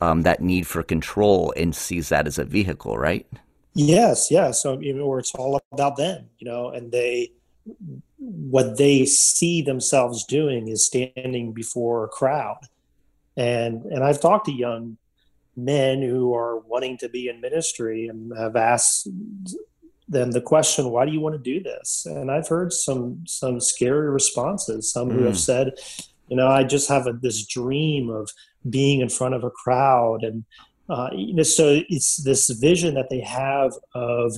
um, 0.00 0.22
that 0.22 0.40
need 0.40 0.66
for 0.66 0.82
control 0.82 1.52
and 1.56 1.74
sees 1.74 2.08
that 2.08 2.26
as 2.26 2.38
a 2.38 2.44
vehicle 2.44 2.98
right? 2.98 3.26
Yes 3.74 4.30
yes. 4.30 4.62
So 4.62 4.80
or 5.02 5.18
it's 5.18 5.34
all 5.34 5.60
about 5.72 5.96
them 5.96 6.28
you 6.38 6.46
know 6.50 6.70
and 6.70 6.92
they 6.92 7.32
what 8.24 8.78
they 8.78 9.04
see 9.04 9.62
themselves 9.62 10.24
doing 10.24 10.68
is 10.68 10.86
standing 10.86 11.52
before 11.52 12.04
a 12.04 12.08
crowd. 12.08 12.60
And 13.36 13.84
and 13.86 14.04
I've 14.04 14.20
talked 14.20 14.46
to 14.46 14.52
young 14.52 14.96
men 15.56 16.02
who 16.02 16.34
are 16.34 16.58
wanting 16.58 16.98
to 16.98 17.08
be 17.08 17.28
in 17.28 17.40
ministry 17.40 18.08
and 18.08 18.36
have 18.36 18.56
asked 18.56 19.08
them 20.08 20.32
the 20.32 20.40
question, 20.40 20.90
why 20.90 21.06
do 21.06 21.12
you 21.12 21.20
want 21.20 21.34
to 21.34 21.38
do 21.38 21.62
this? 21.62 22.06
And 22.06 22.30
I've 22.30 22.48
heard 22.48 22.72
some 22.72 23.24
some 23.26 23.60
scary 23.60 24.10
responses, 24.10 24.92
some 24.92 25.08
mm. 25.08 25.12
who 25.14 25.22
have 25.24 25.34
mm. 25.34 25.38
said, 25.38 25.72
you 26.28 26.36
know, 26.36 26.48
I 26.48 26.64
just 26.64 26.88
have 26.88 27.06
a, 27.06 27.12
this 27.12 27.46
dream 27.46 28.10
of 28.10 28.30
being 28.68 29.00
in 29.00 29.08
front 29.08 29.34
of 29.34 29.44
a 29.44 29.50
crowd 29.50 30.22
and 30.22 30.44
uh, 30.88 31.08
you 31.14 31.32
know, 31.32 31.42
so 31.42 31.82
it's 31.88 32.18
this 32.18 32.50
vision 32.50 32.94
that 32.94 33.08
they 33.10 33.20
have 33.20 33.72
of 33.94 34.36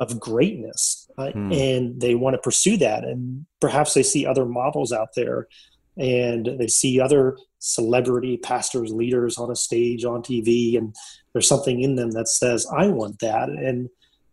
of 0.00 0.18
greatness 0.18 1.01
uh, 1.18 1.30
hmm. 1.30 1.52
and 1.52 2.00
they 2.00 2.14
want 2.14 2.34
to 2.34 2.40
pursue 2.40 2.76
that. 2.78 3.04
And 3.04 3.46
perhaps 3.60 3.94
they 3.94 4.02
see 4.02 4.26
other 4.26 4.44
models 4.44 4.92
out 4.92 5.10
there 5.14 5.48
and 5.96 6.48
they 6.58 6.68
see 6.68 7.00
other 7.00 7.36
celebrity 7.58 8.36
pastors 8.38 8.92
leaders 8.92 9.38
on 9.38 9.50
a 9.50 9.54
stage 9.54 10.04
on 10.04 10.20
tv 10.20 10.76
and 10.76 10.96
there's 11.32 11.46
something 11.46 11.80
in 11.82 11.94
them 11.96 12.10
that 12.12 12.28
says 12.28 12.66
i 12.76 12.88
want 12.88 13.18
that. 13.20 13.48
And 13.48 13.88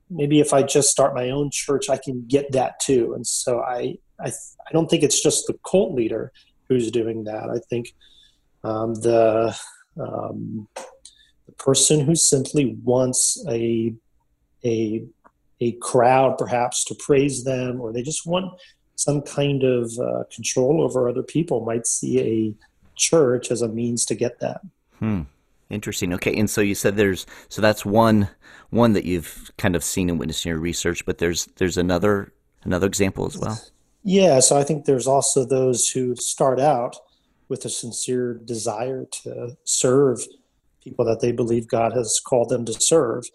maybe 0.10 0.40
if 0.40 0.54
i 0.54 0.64
just 0.64 0.90
start 0.90 1.14
my 1.14 1.30
own 1.30 1.50
church 1.52 1.90
i 1.90 1.98
can 1.98 2.26
get 2.28 2.52
that 2.54 2.80
too. 2.80 3.14
And 3.14 3.28
so 3.28 3.60
i 3.60 3.98
i, 4.20 4.28
I 4.28 4.72
don't 4.72 4.90
think 4.90 5.04
it's 5.04 5.22
just 5.22 5.48
the 5.48 5.60
cult 5.70 5.94
leader 5.94 6.32
who's 6.70 6.92
doing 6.92 7.26
that. 7.26 7.50
I 7.50 7.60
think 7.70 7.94
um, 8.64 8.94
the 8.96 9.58
um, 10.00 10.68
the 11.46 11.52
person 11.58 12.00
who 12.00 12.16
simply 12.16 12.78
wants 12.84 13.44
a 13.50 13.94
a 14.64 15.04
a 15.62 15.74
crowd 15.74 16.38
perhaps 16.38 16.84
to 16.86 16.96
praise 16.96 17.44
them, 17.44 17.82
or 17.82 17.92
they 17.92 18.02
just 18.02 18.26
want 18.26 18.60
some 18.96 19.22
kind 19.22 19.64
of 19.64 19.92
uh, 20.00 20.24
control 20.34 20.82
over 20.82 21.08
other 21.08 21.24
people, 21.24 21.66
might 21.66 21.88
see 21.88 22.20
a 22.20 22.54
church 22.96 23.52
as 23.52 23.62
a 23.62 23.68
means 23.68 24.06
to 24.06 24.16
get 24.16 24.40
that. 24.40 24.62
Hmm. 25.00 25.22
Interesting. 25.70 26.14
Okay, 26.14 26.36
and 26.36 26.50
so 26.50 26.62
you 26.62 26.74
said 26.74 26.96
there's 26.98 27.28
so 27.48 27.62
that's 27.62 27.86
one 27.86 28.28
one 28.72 28.94
that 28.94 29.06
you've 29.06 29.52
kind 29.58 29.76
of 29.76 29.84
seen 29.84 30.10
and 30.10 30.20
witnessed 30.20 30.46
in 30.46 30.50
your 30.50 30.60
research, 30.60 31.06
but 31.06 31.20
there's 31.20 31.46
there's 31.58 31.78
another 31.78 32.34
another 32.64 32.88
example 32.88 33.28
as 33.28 33.38
well. 33.38 33.62
Yeah, 34.04 34.40
so 34.40 34.58
I 34.58 34.64
think 34.64 34.86
there's 34.86 35.08
also 35.08 35.46
those 35.46 35.90
who 35.90 36.16
start 36.16 36.60
out 36.60 36.96
with 37.50 37.66
a 37.66 37.70
sincere 37.70 38.34
desire 38.34 39.06
to 39.24 39.58
serve 39.64 40.26
people 40.84 41.06
that 41.06 41.20
they 41.20 41.32
believe 41.32 41.68
God 41.68 41.94
has 41.94 42.20
called 42.24 42.50
them 42.50 42.66
to 42.66 42.74
serve, 42.74 43.26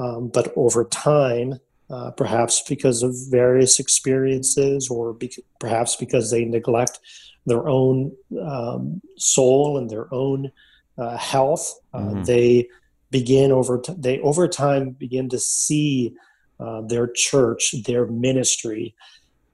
Um, 0.00 0.28
but 0.28 0.52
over 0.56 0.84
time, 0.84 1.60
uh, 1.90 2.10
perhaps 2.12 2.62
because 2.66 3.02
of 3.02 3.14
various 3.30 3.78
experiences 3.78 4.88
or 4.88 5.16
perhaps 5.58 5.96
because 5.96 6.30
they 6.30 6.44
neglect 6.44 6.98
their 7.46 7.68
own 7.68 8.12
um, 8.40 9.02
soul 9.16 9.76
and 9.76 9.90
their 9.90 10.12
own 10.14 10.50
uh, 10.96 11.16
health, 11.16 11.80
uh, 11.92 11.98
mm-hmm. 11.98 12.22
they 12.24 12.68
begin 13.10 13.52
over 13.52 13.78
t- 13.78 13.94
they 13.98 14.20
over 14.20 14.46
time 14.48 14.90
begin 14.90 15.28
to 15.28 15.38
see 15.38 16.14
uh, 16.60 16.80
their 16.82 17.08
church, 17.08 17.74
their 17.84 18.06
ministry, 18.06 18.94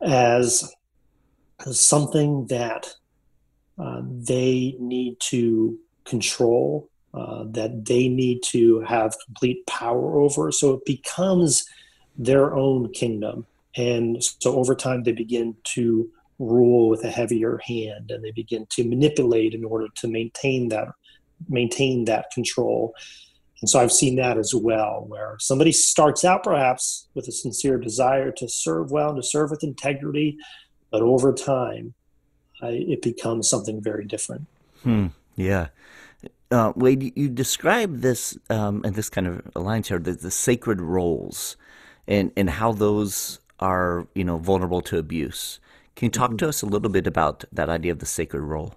as, 0.01 0.75
as 1.65 1.81
something 1.81 2.47
that 2.49 2.95
uh, 3.79 4.03
they 4.05 4.77
need 4.79 5.17
to 5.21 5.79
control, 6.05 6.91
uh, 7.17 7.45
that 7.49 7.87
they 7.87 8.09
need 8.09 8.43
to 8.45 8.81
have 8.81 9.17
complete 9.25 9.67
power 9.67 10.21
over. 10.21 10.53
So 10.53 10.75
it 10.75 10.85
becomes 10.85 11.65
their 12.17 12.55
own 12.55 12.93
kingdom. 12.93 13.47
And 13.77 14.23
so 14.23 14.57
over 14.57 14.75
time, 14.75 15.03
they 15.03 15.13
begin 15.13 15.57
to 15.75 16.09
rule 16.39 16.89
with 16.89 17.05
a 17.05 17.11
heavier 17.11 17.59
hand 17.67 18.11
and 18.11 18.23
they 18.23 18.31
begin 18.31 18.67
to 18.71 18.85
manipulate 18.87 19.55
in 19.55 19.65
order 19.65 19.89
to 19.97 20.07
maintain 20.07 20.69
that 20.69 20.89
maintain 21.49 22.05
that 22.05 22.31
control 22.31 22.95
and 23.61 23.71
so 23.71 23.81
I've 23.81 23.93
seen 23.93 24.17
that 24.17 24.37
as 24.37 24.55
well, 24.55 25.05
where 25.09 25.37
somebody 25.41 25.73
starts 25.73 26.25
out 26.25 26.43
perhaps 26.43 27.09
with 27.15 27.27
a 27.27 27.33
sincere 27.33 27.79
desire 27.79 28.31
to 28.33 28.49
serve 28.49 28.91
well 28.91 29.11
and 29.11 29.23
to 29.23 29.27
serve 29.27 29.51
with 29.51 29.65
integrity, 29.65 30.37
but 30.91 31.03
over 31.03 31.33
time, 31.33 31.95
it 32.63 33.03
becomes 33.03 33.49
something 33.49 33.83
very 33.83 34.05
different. 34.05 34.47
Hmm. 34.83 35.07
Yeah. 35.37 35.69
Uh, 36.57 36.73
Wade, 36.75 37.13
you 37.17 37.29
describe 37.29 38.01
this, 38.01 38.39
um, 38.49 38.81
and 38.83 38.95
this 38.95 39.11
kind 39.11 39.27
of 39.27 39.45
aligns 39.55 39.89
here, 39.89 39.99
the, 39.99 40.13
the 40.13 40.31
sacred 40.31 40.81
roles 40.81 41.59
and, 42.09 42.33
and 42.35 42.49
how 42.49 42.73
those 42.73 43.41
are, 43.61 44.07
you 44.15 44.25
know, 44.25 44.39
vulnerable 44.39 44.81
to 44.81 44.97
abuse. 44.97 45.61
Can 45.97 46.07
you 46.07 46.11
talk 46.11 46.31
mm-hmm. 46.31 46.39
to 46.39 46.49
us 46.49 46.63
a 46.63 46.67
little 46.67 46.89
bit 46.89 47.07
about 47.07 47.45
that 47.53 47.69
idea 47.69 47.93
of 47.93 47.99
the 47.99 48.07
sacred 48.07 48.41
role? 48.41 48.75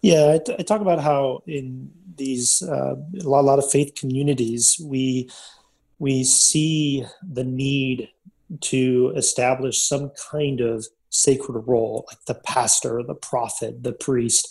Yeah, 0.00 0.32
I, 0.34 0.38
t- 0.38 0.56
I 0.58 0.62
talk 0.62 0.80
about 0.80 1.00
how 1.00 1.42
in 1.46 1.90
these 2.16 2.62
uh, 2.62 2.94
a, 2.96 3.28
lot, 3.28 3.40
a 3.40 3.48
lot 3.50 3.58
of 3.58 3.70
faith 3.70 3.94
communities 3.94 4.80
we 4.82 5.28
we 5.98 6.24
see 6.24 7.04
the 7.22 7.44
need 7.44 8.08
to 8.60 9.12
establish 9.14 9.82
some 9.82 10.10
kind 10.32 10.62
of 10.62 10.86
sacred 11.10 11.60
role, 11.66 12.06
like 12.08 12.24
the 12.24 12.34
pastor, 12.34 13.02
the 13.02 13.14
prophet, 13.14 13.82
the 13.82 13.92
priest, 13.92 14.48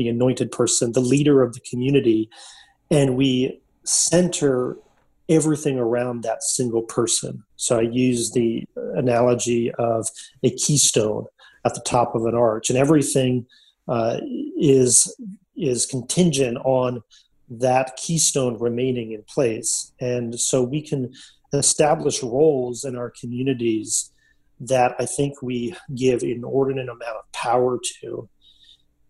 the 0.00 0.08
anointed 0.08 0.50
person, 0.50 0.92
the 0.92 1.08
leader 1.14 1.42
of 1.42 1.52
the 1.52 1.60
community, 1.70 2.30
and 2.90 3.18
we 3.18 3.60
center 3.84 4.78
everything 5.28 5.78
around 5.78 6.22
that 6.22 6.42
single 6.42 6.82
person. 6.82 7.44
So 7.56 7.78
I 7.78 7.82
use 7.82 8.32
the 8.32 8.64
analogy 8.94 9.70
of 9.72 10.08
a 10.42 10.50
keystone 10.50 11.26
at 11.66 11.74
the 11.74 11.82
top 11.82 12.14
of 12.14 12.24
an 12.24 12.34
arch, 12.34 12.70
and 12.70 12.78
everything 12.78 13.46
uh, 13.88 14.16
is 14.58 15.14
is 15.54 15.84
contingent 15.84 16.56
on 16.64 17.02
that 17.50 17.96
keystone 17.96 18.56
remaining 18.58 19.12
in 19.12 19.22
place. 19.34 19.92
And 20.00 20.40
so 20.40 20.62
we 20.62 20.80
can 20.80 21.12
establish 21.52 22.22
roles 22.22 22.84
in 22.84 22.96
our 22.96 23.12
communities 23.20 24.10
that 24.60 24.94
I 24.98 25.04
think 25.04 25.42
we 25.42 25.74
give 25.94 26.22
inordinate 26.22 26.88
amount 26.88 27.18
of 27.22 27.32
power 27.32 27.78
to. 28.00 28.28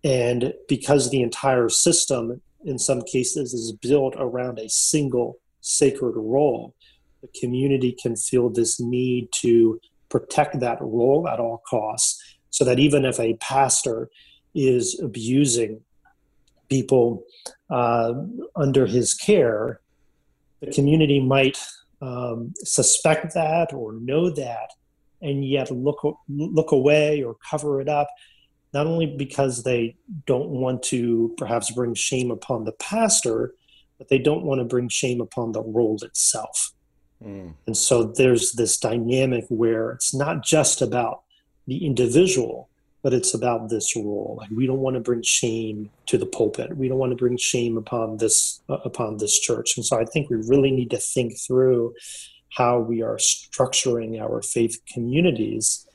And 0.03 0.55
because 0.69 1.11
the 1.11 1.23
entire 1.23 1.69
system, 1.69 2.41
in 2.65 2.79
some 2.79 3.03
cases, 3.03 3.53
is 3.53 3.73
built 3.73 4.15
around 4.17 4.59
a 4.59 4.69
single 4.69 5.39
sacred 5.61 6.15
role, 6.17 6.75
the 7.23 7.29
community 7.39 7.95
can 8.01 8.17
feel 8.17 8.49
this 8.49 8.81
need 8.81 9.29
to 9.33 9.81
protect 10.09 10.61
that 10.61 10.79
role 10.81 11.29
at 11.29 11.39
all 11.39 11.63
costs. 11.69 12.23
So 12.51 12.65
that 12.65 12.79
even 12.79 13.05
if 13.05 13.21
a 13.21 13.35
pastor 13.35 14.09
is 14.55 14.99
abusing 15.01 15.83
people 16.69 17.25
uh, 17.69 18.15
under 18.57 18.87
his 18.87 19.15
care, 19.15 19.81
the 20.61 20.71
community 20.73 21.21
might 21.21 21.59
um, 22.03 22.53
suspect 22.65 23.35
that 23.35 23.73
or 23.73 23.93
know 23.93 24.31
that, 24.31 24.71
and 25.23 25.45
yet 25.45 25.71
look 25.71 25.99
look 26.29 26.73
away 26.73 27.23
or 27.23 27.37
cover 27.49 27.81
it 27.81 27.89
up, 27.89 28.09
not 28.73 28.87
only 28.87 29.07
because 29.07 29.63
they 29.63 29.97
don't 30.27 30.49
want 30.49 30.83
to 30.85 31.35
perhaps 31.37 31.71
bring 31.73 31.95
shame 31.95 32.31
upon 32.31 32.65
the 32.65 32.73
pastor, 32.73 33.55
but 33.99 34.09
they 34.09 34.19
don't 34.19 34.45
want 34.45 34.61
to 34.61 34.65
bring 34.65 34.89
shame 34.89 35.21
upon 35.21 35.53
the 35.53 35.63
role 35.63 35.99
itself. 36.03 36.73
Mm. 37.23 37.55
And 37.67 37.77
so 37.77 38.05
there's 38.05 38.53
this 38.53 38.79
dynamic 38.79 39.45
where 39.49 39.91
it's 39.93 40.15
not 40.15 40.45
just 40.45 40.81
about 40.81 41.23
the 41.67 41.85
individual, 41.85 42.69
but 43.03 43.13
it's 43.13 43.35
about 43.35 43.69
this 43.69 43.95
role. 43.97 44.37
Like 44.39 44.51
we 44.51 44.67
don't 44.67 44.79
want 44.79 44.95
to 44.95 45.01
bring 45.01 45.23
shame 45.23 45.91
to 46.07 46.19
the 46.19 46.27
pulpit. 46.27 46.77
We 46.77 46.89
don't 46.89 46.99
want 46.99 47.13
to 47.13 47.17
bring 47.17 47.37
shame 47.37 47.77
upon 47.77 48.19
this 48.19 48.61
uh, 48.69 48.79
upon 48.85 49.19
this 49.19 49.39
church. 49.39 49.77
And 49.77 49.85
so 49.85 49.99
I 49.99 50.05
think 50.05 50.31
we 50.31 50.37
really 50.37 50.71
need 50.71 50.91
to 50.91 50.99
think 50.99 51.39
through 51.39 51.95
how 52.57 52.81
we 52.81 53.03
are 53.03 53.17
structuring 53.17 54.21
our 54.21 54.43
faith 54.43 54.81
communities 54.93 55.87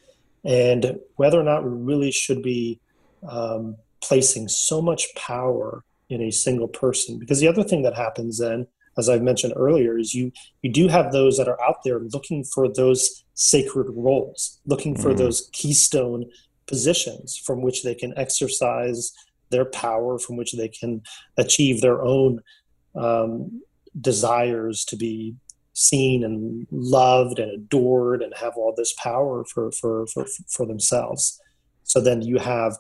and 0.46 1.00
whether 1.16 1.40
or 1.40 1.44
not 1.44 1.64
we 1.64 1.72
really 1.72 2.12
should 2.12 2.42
be 2.42 2.80
um, 3.28 3.76
placing 4.02 4.48
so 4.48 4.82
much 4.82 5.08
power 5.16 5.84
in 6.10 6.22
a 6.22 6.32
single 6.32 6.68
person. 6.68 7.18
Because 7.18 7.40
the 7.40 7.48
other 7.48 7.64
thing 7.64 7.82
that 7.82 7.96
happens 7.96 8.38
then, 8.38 8.68
as 8.98 9.10
I've 9.10 9.24
mentioned 9.24 9.54
earlier, 9.56 9.98
is 9.98 10.14
you 10.14 10.32
you 10.62 10.72
do 10.72 10.88
have 10.88 11.12
those 11.12 11.38
that 11.38 11.48
are 11.48 11.62
out 11.62 11.78
there 11.84 12.00
looking 12.00 12.44
for 12.44 12.72
those 12.72 13.26
sacred 13.34 13.88
roles, 13.90 14.60
looking 14.66 14.96
for 14.96 15.12
mm. 15.12 15.18
those 15.18 15.50
keystone 15.52 16.26
positions 16.68 17.38
from 17.38 17.62
which 17.62 17.84
they 17.84 17.96
can 17.96 18.18
exercise 18.18 19.12
their 19.50 19.66
power, 19.66 20.18
from 20.18 20.38
which 20.38 20.54
they 20.54 20.68
can 20.68 21.02
achieve 21.38 21.82
their 21.82 22.02
own 22.04 22.40
um, 22.96 23.62
desires 24.00 24.86
to 24.86 24.96
be 24.96 25.36
seen 25.76 26.24
and 26.24 26.66
loved 26.72 27.38
and 27.38 27.52
adored 27.52 28.24
and 28.24 28.34
have 28.36 28.54
all 28.58 28.74
this 28.76 28.94
power 28.94 29.46
for, 29.46 29.72
for, 29.72 30.08
for, 30.08 30.26
for 30.50 30.66
themselves. 30.66 31.40
So 31.84 32.02
then 32.02 32.22
you 32.22 32.40
have 32.40 32.78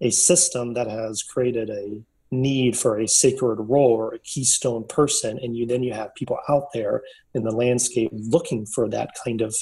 a 0.00 0.10
system 0.10 0.74
that 0.74 0.88
has 0.88 1.22
created 1.22 1.70
a 1.70 2.02
need 2.30 2.76
for 2.76 2.98
a 2.98 3.06
sacred 3.06 3.56
role 3.56 3.92
or 3.92 4.14
a 4.14 4.18
keystone 4.18 4.84
person 4.84 5.38
and 5.42 5.56
you 5.56 5.64
then 5.64 5.82
you 5.82 5.94
have 5.94 6.14
people 6.14 6.38
out 6.50 6.66
there 6.74 7.02
in 7.34 7.42
the 7.42 7.50
landscape 7.50 8.10
looking 8.12 8.66
for 8.66 8.86
that 8.86 9.10
kind 9.24 9.40
of 9.40 9.56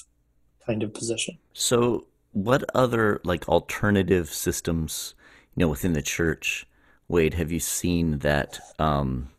kind 0.67 0.83
of 0.83 0.93
position 0.93 1.39
so 1.53 2.05
what 2.37 2.63
other 2.75 3.19
like 3.25 3.49
alternative 3.49 4.29
systems, 4.29 5.15
you 5.55 5.65
know, 5.65 5.71
within 5.71 5.95
the 5.95 6.03
church, 6.03 6.67
Wade, 7.09 7.33
have 7.33 7.51
you 7.51 7.61
seen 7.61 8.19
that 8.19 8.61
um, 8.79 9.31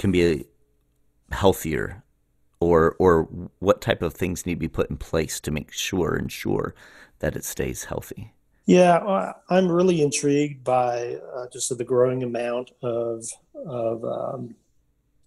can 0.00 0.10
be 0.10 0.26
a 0.26 0.44
healthier, 1.32 2.02
or 2.60 2.96
or 2.98 3.22
what 3.58 3.80
type 3.80 4.02
of 4.02 4.14
things 4.14 4.46
need 4.46 4.54
to 4.54 4.60
be 4.60 4.68
put 4.68 4.90
in 4.90 4.96
place 4.96 5.40
to 5.40 5.50
make 5.50 5.72
sure 5.72 6.16
ensure 6.16 6.74
that 7.18 7.36
it 7.36 7.44
stays 7.44 7.84
healthy? 7.84 8.32
Yeah, 8.66 9.32
I'm 9.50 9.70
really 9.70 10.00
intrigued 10.00 10.64
by 10.64 11.18
uh, 11.36 11.46
just 11.52 11.76
the 11.76 11.84
growing 11.84 12.22
amount 12.22 12.70
of 12.82 13.24
of 13.66 14.04
um, 14.04 14.54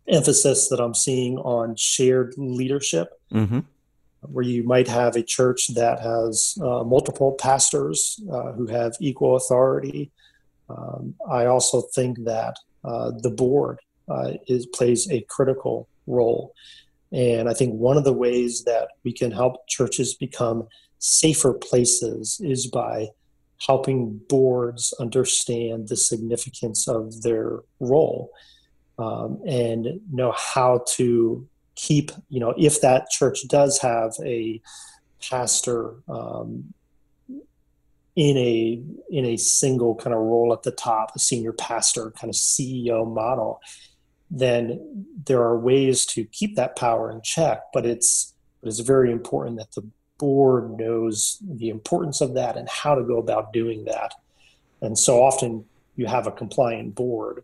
emphasis 0.07 0.69
that 0.69 0.79
I'm 0.79 0.95
seeing 0.95 1.37
on 1.39 1.75
shared 1.75 2.33
leadership. 2.37 3.09
Mm-hmm 3.31 3.59
where 4.21 4.43
you 4.43 4.63
might 4.63 4.87
have 4.87 5.15
a 5.15 5.23
church 5.23 5.67
that 5.69 5.99
has 5.99 6.57
uh, 6.61 6.83
multiple 6.83 7.33
pastors 7.33 8.19
uh, 8.31 8.51
who 8.53 8.67
have 8.67 8.95
equal 8.99 9.35
authority. 9.35 10.11
Um, 10.69 11.15
I 11.29 11.45
also 11.45 11.81
think 11.81 12.23
that 12.25 12.55
uh, 12.83 13.11
the 13.21 13.29
board 13.29 13.79
uh, 14.09 14.33
is 14.47 14.65
plays 14.67 15.09
a 15.11 15.21
critical 15.21 15.87
role, 16.07 16.53
and 17.11 17.49
I 17.49 17.53
think 17.53 17.73
one 17.73 17.97
of 17.97 18.03
the 18.03 18.13
ways 18.13 18.63
that 18.65 18.89
we 19.03 19.13
can 19.13 19.31
help 19.31 19.67
churches 19.67 20.13
become 20.13 20.67
safer 20.99 21.53
places 21.53 22.41
is 22.43 22.67
by 22.67 23.09
helping 23.65 24.19
boards 24.29 24.93
understand 24.99 25.87
the 25.87 25.97
significance 25.97 26.87
of 26.87 27.21
their 27.23 27.59
role 27.79 28.31
um, 28.99 29.39
and 29.47 29.99
know 30.11 30.33
how 30.35 30.83
to 30.95 31.47
keep, 31.75 32.11
you 32.29 32.39
know, 32.39 32.53
if 32.57 32.81
that 32.81 33.09
church 33.09 33.47
does 33.47 33.79
have 33.79 34.13
a 34.23 34.61
pastor 35.21 35.95
um, 36.07 36.73
in 38.15 38.37
a 38.37 38.81
in 39.11 39.25
a 39.25 39.37
single 39.37 39.95
kind 39.95 40.13
of 40.13 40.19
role 40.19 40.51
at 40.51 40.63
the 40.63 40.71
top, 40.71 41.11
a 41.15 41.19
senior 41.19 41.53
pastor 41.53 42.11
kind 42.11 42.29
of 42.29 42.35
CEO 42.35 43.07
model, 43.07 43.61
then 44.29 45.05
there 45.25 45.41
are 45.41 45.57
ways 45.57 46.05
to 46.05 46.25
keep 46.25 46.55
that 46.55 46.75
power 46.75 47.11
in 47.11 47.21
check. 47.21 47.61
But 47.73 47.85
it's 47.85 48.33
but 48.61 48.69
it's 48.69 48.79
very 48.79 49.11
important 49.11 49.57
that 49.57 49.71
the 49.73 49.87
board 50.17 50.77
knows 50.77 51.37
the 51.47 51.69
importance 51.69 52.21
of 52.21 52.33
that 52.33 52.57
and 52.57 52.67
how 52.67 52.95
to 52.95 53.03
go 53.03 53.17
about 53.17 53.53
doing 53.53 53.85
that. 53.85 54.13
And 54.81 54.97
so 54.97 55.23
often 55.23 55.65
you 55.95 56.07
have 56.07 56.27
a 56.27 56.31
compliant 56.31 56.95
board 56.95 57.43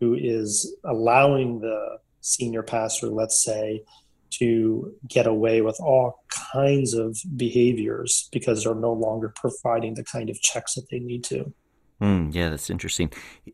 who 0.00 0.14
is 0.14 0.74
allowing 0.84 1.60
the 1.60 1.98
senior 2.20 2.62
pastor, 2.62 3.08
let's 3.08 3.42
say, 3.42 3.82
to 4.30 4.94
get 5.08 5.26
away 5.26 5.60
with 5.60 5.78
all 5.80 6.22
kinds 6.52 6.94
of 6.94 7.18
behaviors 7.36 8.28
because 8.32 8.64
they're 8.64 8.74
no 8.74 8.92
longer 8.92 9.32
providing 9.34 9.94
the 9.94 10.04
kind 10.04 10.30
of 10.30 10.40
checks 10.40 10.74
that 10.74 10.88
they 10.90 11.00
need 11.00 11.24
to. 11.24 11.52
Mm, 12.00 12.34
yeah, 12.34 12.48
that's 12.48 12.70
interesting. 12.70 13.12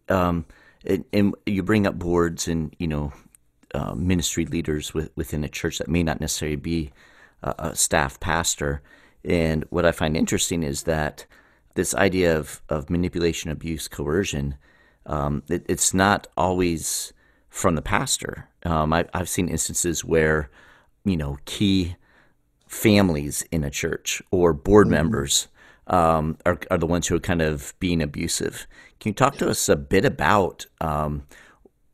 Um, 0.09 0.45
and, 0.87 1.05
and, 1.13 1.35
you 1.47 1.63
bring 1.63 1.87
up 1.87 1.99
boards 1.99 2.49
and 2.49 2.75
you 2.79 2.87
know 2.87 3.13
uh, 3.75 3.95
ministry 3.95 4.47
leaders 4.47 4.95
with, 4.95 5.11
within 5.17 5.45
a 5.45 5.49
church 5.49 5.79
that 5.79 5.89
may 5.89 6.03
not 6.03 6.21
necessarily 6.21 6.57
be 6.57 6.93
a, 7.43 7.55
a 7.59 7.77
staff 7.77 8.19
pastor. 8.21 8.83
And 9.25 9.65
what 9.71 9.85
I 9.85 9.93
find 9.93 10.17
interesting 10.17 10.63
is 10.63 10.85
that 10.85 11.27
this 11.75 11.95
idea 11.95 12.39
of, 12.39 12.63
of 12.69 12.91
manipulation, 12.91 13.51
abuse, 13.51 13.89
coercion, 13.89 14.57
um, 15.05 15.43
it, 15.49 15.65
it's 15.69 15.93
not 15.93 16.27
always 16.37 17.13
from 17.49 17.75
the 17.75 17.83
pastor. 17.83 18.49
Um, 18.65 18.93
I, 18.93 19.05
I've 19.13 19.29
seen 19.29 19.49
instances 19.49 20.05
where, 20.05 20.51
you 21.05 21.17
know, 21.17 21.39
key 21.45 21.97
families 22.67 23.45
in 23.53 23.63
a 23.63 23.71
church 23.71 24.23
or 24.31 24.53
board 24.53 24.87
mm-hmm. 24.87 24.95
members 24.95 25.49
um, 25.87 26.37
are, 26.45 26.59
are 26.71 26.79
the 26.79 26.87
ones 26.87 27.07
who 27.07 27.17
are 27.17 27.21
kind 27.21 27.43
of 27.43 27.75
being 27.81 28.03
abusive. 28.03 28.67
Can 29.01 29.11
you 29.11 29.15
talk 29.15 29.37
to 29.37 29.49
us 29.49 29.69
a 29.69 29.77
bit 29.77 30.05
about, 30.05 30.67
um, 30.81 31.27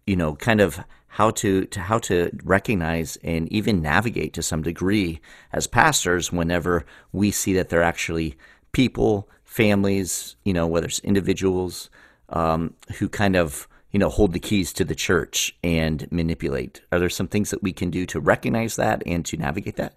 you 0.07 0.17
know, 0.17 0.35
kind 0.35 0.61
of 0.61 0.81
how 1.09 1.31
to, 1.31 1.67
to 1.67 1.81
how 1.81 1.99
to 1.99 2.31
recognize 2.43 3.17
and 3.23 3.51
even 3.53 3.83
navigate 3.83 4.33
to 4.33 4.43
some 4.43 4.63
degree 4.63 5.21
as 5.53 5.67
pastors 5.67 6.33
whenever 6.33 6.87
we 7.13 7.31
see 7.31 7.53
that 7.53 7.69
they're 7.69 7.83
actually 7.83 8.37
people, 8.73 9.29
families, 9.45 10.37
you 10.45 10.55
know, 10.55 10.67
whether 10.67 10.87
it's 10.87 11.01
individuals 11.01 11.91
um, 12.31 12.75
who 12.99 13.09
kind 13.09 13.37
of 13.37 13.69
you 13.91 13.99
know 13.99 14.09
hold 14.09 14.33
the 14.33 14.41
keys 14.41 14.73
to 14.73 14.85
the 14.85 14.95
church 14.95 15.55
and 15.63 16.11
manipulate. 16.11 16.81
Are 16.91 16.99
there 16.99 17.11
some 17.11 17.29
things 17.29 17.51
that 17.51 17.63
we 17.63 17.73
can 17.73 17.91
do 17.91 18.07
to 18.07 18.21
recognize 18.21 18.77
that 18.77 19.03
and 19.07 19.25
to 19.27 19.37
navigate 19.37 19.77
that? 19.77 19.95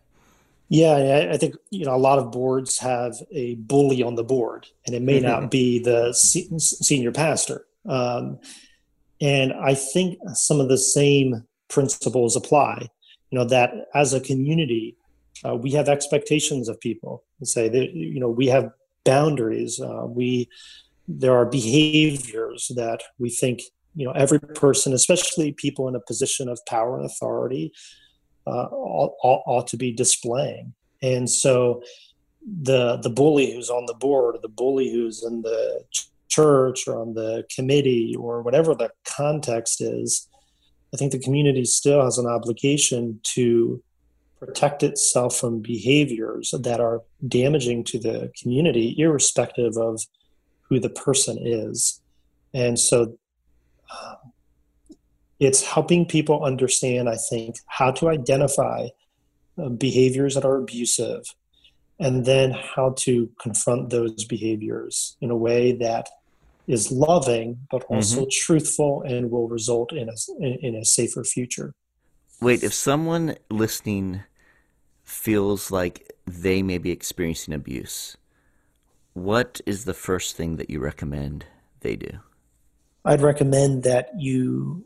Yeah, 0.68 1.30
I 1.32 1.38
think 1.38 1.56
you 1.70 1.86
know 1.86 1.96
a 1.96 1.98
lot 1.98 2.18
of 2.18 2.32
boards 2.32 2.80
have 2.80 3.16
a 3.32 3.56
bully 3.56 4.02
on 4.02 4.16
the 4.16 4.24
board, 4.24 4.68
and 4.86 4.96
it 4.96 5.02
may 5.04 5.20
not 5.20 5.52
be 5.52 5.80
the 5.80 6.12
senior 6.14 7.12
pastor. 7.12 7.66
Um, 7.88 8.40
and 9.22 9.54
I 9.54 9.76
think 9.76 10.18
some 10.34 10.60
of 10.60 10.68
the 10.68 10.78
same 10.78 11.46
principles 11.68 12.36
apply. 12.36 12.90
You 13.30 13.40
know 13.40 13.46
that 13.46 13.74
as 13.94 14.14
a 14.14 14.20
community, 14.20 14.98
uh, 15.46 15.56
we 15.56 15.72
have 15.72 15.88
expectations 15.88 16.68
of 16.68 16.80
people. 16.80 17.24
And 17.40 17.48
say 17.48 17.70
that 17.70 17.94
you 17.94 18.20
know 18.20 18.30
we 18.30 18.48
have 18.48 18.72
boundaries. 19.04 19.80
Uh, 19.80 20.06
we 20.08 20.50
there 21.08 21.36
are 21.36 21.46
behaviors 21.46 22.72
that 22.76 23.04
we 23.20 23.30
think 23.30 23.62
you 23.94 24.06
know 24.06 24.14
every 24.14 24.40
person, 24.40 24.94
especially 24.94 25.52
people 25.52 25.88
in 25.88 25.96
a 25.96 26.00
position 26.00 26.50
of 26.50 26.60
power 26.68 26.98
and 26.98 27.06
authority, 27.06 27.72
uh, 28.48 28.68
ought, 28.72 29.44
ought, 29.46 29.68
to 29.68 29.78
be 29.78 29.92
displaying. 29.92 30.74
And 31.02 31.30
so 31.30 31.82
the 32.64 32.98
the 32.98 33.10
bully 33.10 33.54
who's 33.54 33.70
on 33.70 33.86
the 33.88 33.94
board, 33.94 34.38
the 34.42 34.50
bully 34.50 34.92
who's 34.92 35.24
in 35.24 35.42
the 35.42 35.84
church 36.28 36.88
or 36.88 37.02
on 37.02 37.14
the 37.14 37.46
committee 37.54 38.16
or 38.18 38.42
whatever 38.42 38.76
the 38.76 38.92
context 39.06 39.82
is, 39.82 40.28
I 40.94 40.98
think 40.98 41.12
the 41.12 41.20
community 41.20 41.66
still 41.66 42.04
has 42.04 42.18
an 42.18 42.28
obligation 42.28 43.20
to 43.24 43.82
protect 44.40 44.84
itself 44.84 45.36
from 45.36 45.62
behaviors 45.62 46.54
that 46.60 46.80
are 46.80 47.02
damaging 47.28 47.84
to 47.86 48.00
the 48.00 48.32
community, 48.40 48.96
irrespective 48.98 49.78
of 49.78 50.02
who 50.62 50.80
the 50.80 50.90
person 50.90 51.38
is. 51.42 52.02
And 52.54 52.80
so 52.80 53.18
um, 53.92 54.18
it's 55.40 55.64
helping 55.64 56.06
people 56.06 56.44
understand, 56.44 57.10
I 57.10 57.18
think, 57.30 57.58
how 57.68 57.92
to 57.92 58.10
identify 58.10 58.88
uh, 59.58 59.70
behaviors 59.70 60.36
that 60.36 60.46
are 60.46 60.58
abusive 60.58 61.24
and 62.00 62.26
then 62.26 62.52
how 62.52 62.94
to 63.00 63.30
confront 63.40 63.90
those 63.90 64.26
behaviors 64.26 65.18
in 65.22 65.32
a 65.32 65.36
way 65.36 65.72
that 65.74 66.10
is 66.68 66.92
loving 66.92 67.60
but 67.70 67.84
also 67.84 68.22
mm-hmm. 68.22 68.30
truthful 68.32 69.04
and 69.04 69.30
will 69.30 69.48
result 69.48 69.94
in 69.94 70.10
a 70.10 70.44
in 70.66 70.76
a 70.76 70.84
safer 70.84 71.24
future. 71.24 71.74
Wade, 72.42 72.64
if 72.64 72.74
someone 72.74 73.36
listening 73.50 74.24
feels 75.04 75.72
like 75.72 76.12
they 76.26 76.62
may 76.64 76.78
be 76.78 76.92
experiencing 76.92 77.54
abuse, 77.54 78.18
what 79.14 79.62
is 79.66 79.86
the 79.86 79.94
first 79.94 80.36
thing 80.36 80.58
that 80.58 80.70
you 80.70 80.80
recommend 80.80 81.46
they 81.80 81.96
do? 81.96 82.20
I'd 83.06 83.22
recommend 83.22 83.84
that 83.84 84.10
you 84.18 84.86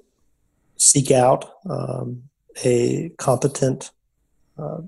seek 0.79 1.11
out 1.11 1.45
um, 1.69 2.23
a 2.65 3.11
competent, 3.17 3.91
uh, 4.57 4.81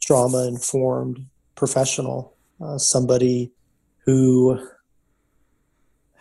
trauma 0.00 0.48
informed 0.48 1.26
professional, 1.54 2.34
uh, 2.60 2.78
somebody 2.78 3.52
who 4.04 4.58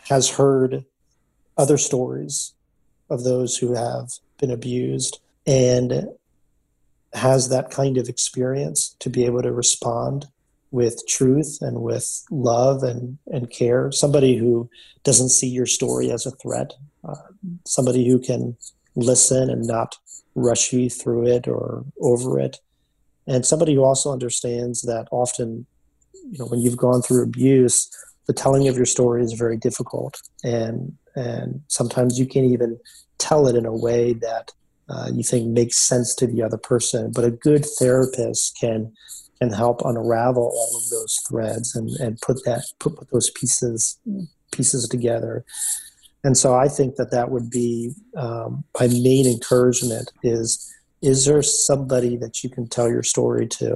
has 0.09 0.29
heard 0.29 0.85
other 1.57 1.77
stories 1.77 2.53
of 3.09 3.23
those 3.23 3.57
who 3.57 3.73
have 3.73 4.09
been 4.39 4.51
abused 4.51 5.19
and 5.45 6.07
has 7.13 7.49
that 7.49 7.71
kind 7.71 7.97
of 7.97 8.09
experience 8.09 8.95
to 8.99 9.09
be 9.09 9.25
able 9.25 9.41
to 9.41 9.51
respond 9.51 10.25
with 10.71 11.05
truth 11.07 11.59
and 11.61 11.81
with 11.81 12.25
love 12.31 12.81
and, 12.81 13.19
and 13.27 13.51
care. 13.51 13.91
Somebody 13.91 14.35
who 14.35 14.69
doesn't 15.03 15.29
see 15.29 15.47
your 15.47 15.67
story 15.67 16.11
as 16.11 16.25
a 16.25 16.31
threat, 16.31 16.73
uh, 17.07 17.15
somebody 17.65 18.09
who 18.09 18.17
can 18.17 18.57
listen 18.95 19.49
and 19.49 19.65
not 19.65 19.95
rush 20.35 20.73
you 20.73 20.89
through 20.89 21.27
it 21.27 21.47
or 21.47 21.85
over 22.01 22.39
it, 22.39 22.57
and 23.27 23.45
somebody 23.45 23.73
who 23.73 23.83
also 23.83 24.11
understands 24.11 24.81
that 24.81 25.07
often, 25.11 25.65
you 26.13 26.37
know, 26.39 26.45
when 26.45 26.59
you've 26.59 26.77
gone 26.77 27.01
through 27.01 27.23
abuse, 27.23 27.89
the 28.27 28.33
telling 28.33 28.67
of 28.67 28.75
your 28.75 28.85
story 28.85 29.23
is 29.23 29.33
very 29.33 29.57
difficult, 29.57 30.19
and 30.43 30.97
and 31.15 31.61
sometimes 31.67 32.19
you 32.19 32.25
can't 32.25 32.51
even 32.51 32.79
tell 33.17 33.47
it 33.47 33.55
in 33.55 33.65
a 33.65 33.75
way 33.75 34.13
that 34.13 34.51
uh, 34.89 35.09
you 35.13 35.23
think 35.23 35.47
makes 35.47 35.77
sense 35.77 36.13
to 36.15 36.27
the 36.27 36.41
other 36.41 36.57
person. 36.57 37.11
But 37.11 37.25
a 37.25 37.31
good 37.31 37.65
therapist 37.65 38.57
can 38.59 38.93
can 39.39 39.51
help 39.51 39.81
unravel 39.83 40.51
all 40.55 40.77
of 40.77 40.89
those 40.89 41.17
threads 41.27 41.75
and, 41.75 41.89
and 41.99 42.19
put 42.21 42.43
that 42.45 42.63
put, 42.79 42.95
put 42.95 43.11
those 43.11 43.29
pieces 43.31 43.99
pieces 44.51 44.87
together. 44.87 45.43
And 46.23 46.37
so 46.37 46.55
I 46.55 46.67
think 46.67 46.95
that 46.95 47.11
that 47.11 47.31
would 47.31 47.49
be 47.49 47.93
um, 48.15 48.63
my 48.79 48.87
main 48.87 49.25
encouragement 49.27 50.11
is 50.23 50.69
is 51.01 51.25
there 51.25 51.43
somebody 51.43 52.15
that 52.15 52.43
you 52.43 52.49
can 52.49 52.65
tell 52.65 52.87
your 52.87 53.03
story 53.03 53.45
to? 53.45 53.75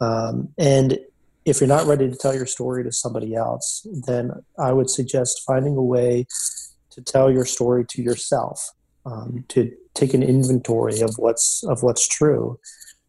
Um, 0.00 0.48
and 0.58 0.96
if 1.44 1.60
you're 1.60 1.68
not 1.68 1.86
ready 1.86 2.08
to 2.08 2.16
tell 2.16 2.34
your 2.34 2.46
story 2.46 2.84
to 2.84 2.92
somebody 2.92 3.34
else, 3.34 3.84
then 4.06 4.30
I 4.58 4.72
would 4.72 4.88
suggest 4.88 5.42
finding 5.44 5.76
a 5.76 5.82
way 5.82 6.26
to 6.90 7.02
tell 7.02 7.32
your 7.32 7.44
story 7.44 7.84
to 7.86 8.02
yourself, 8.02 8.70
um, 9.04 9.44
to 9.48 9.72
take 9.94 10.14
an 10.14 10.22
inventory 10.22 11.00
of 11.00 11.14
what's 11.16 11.64
of 11.64 11.82
what's 11.82 12.06
true, 12.06 12.60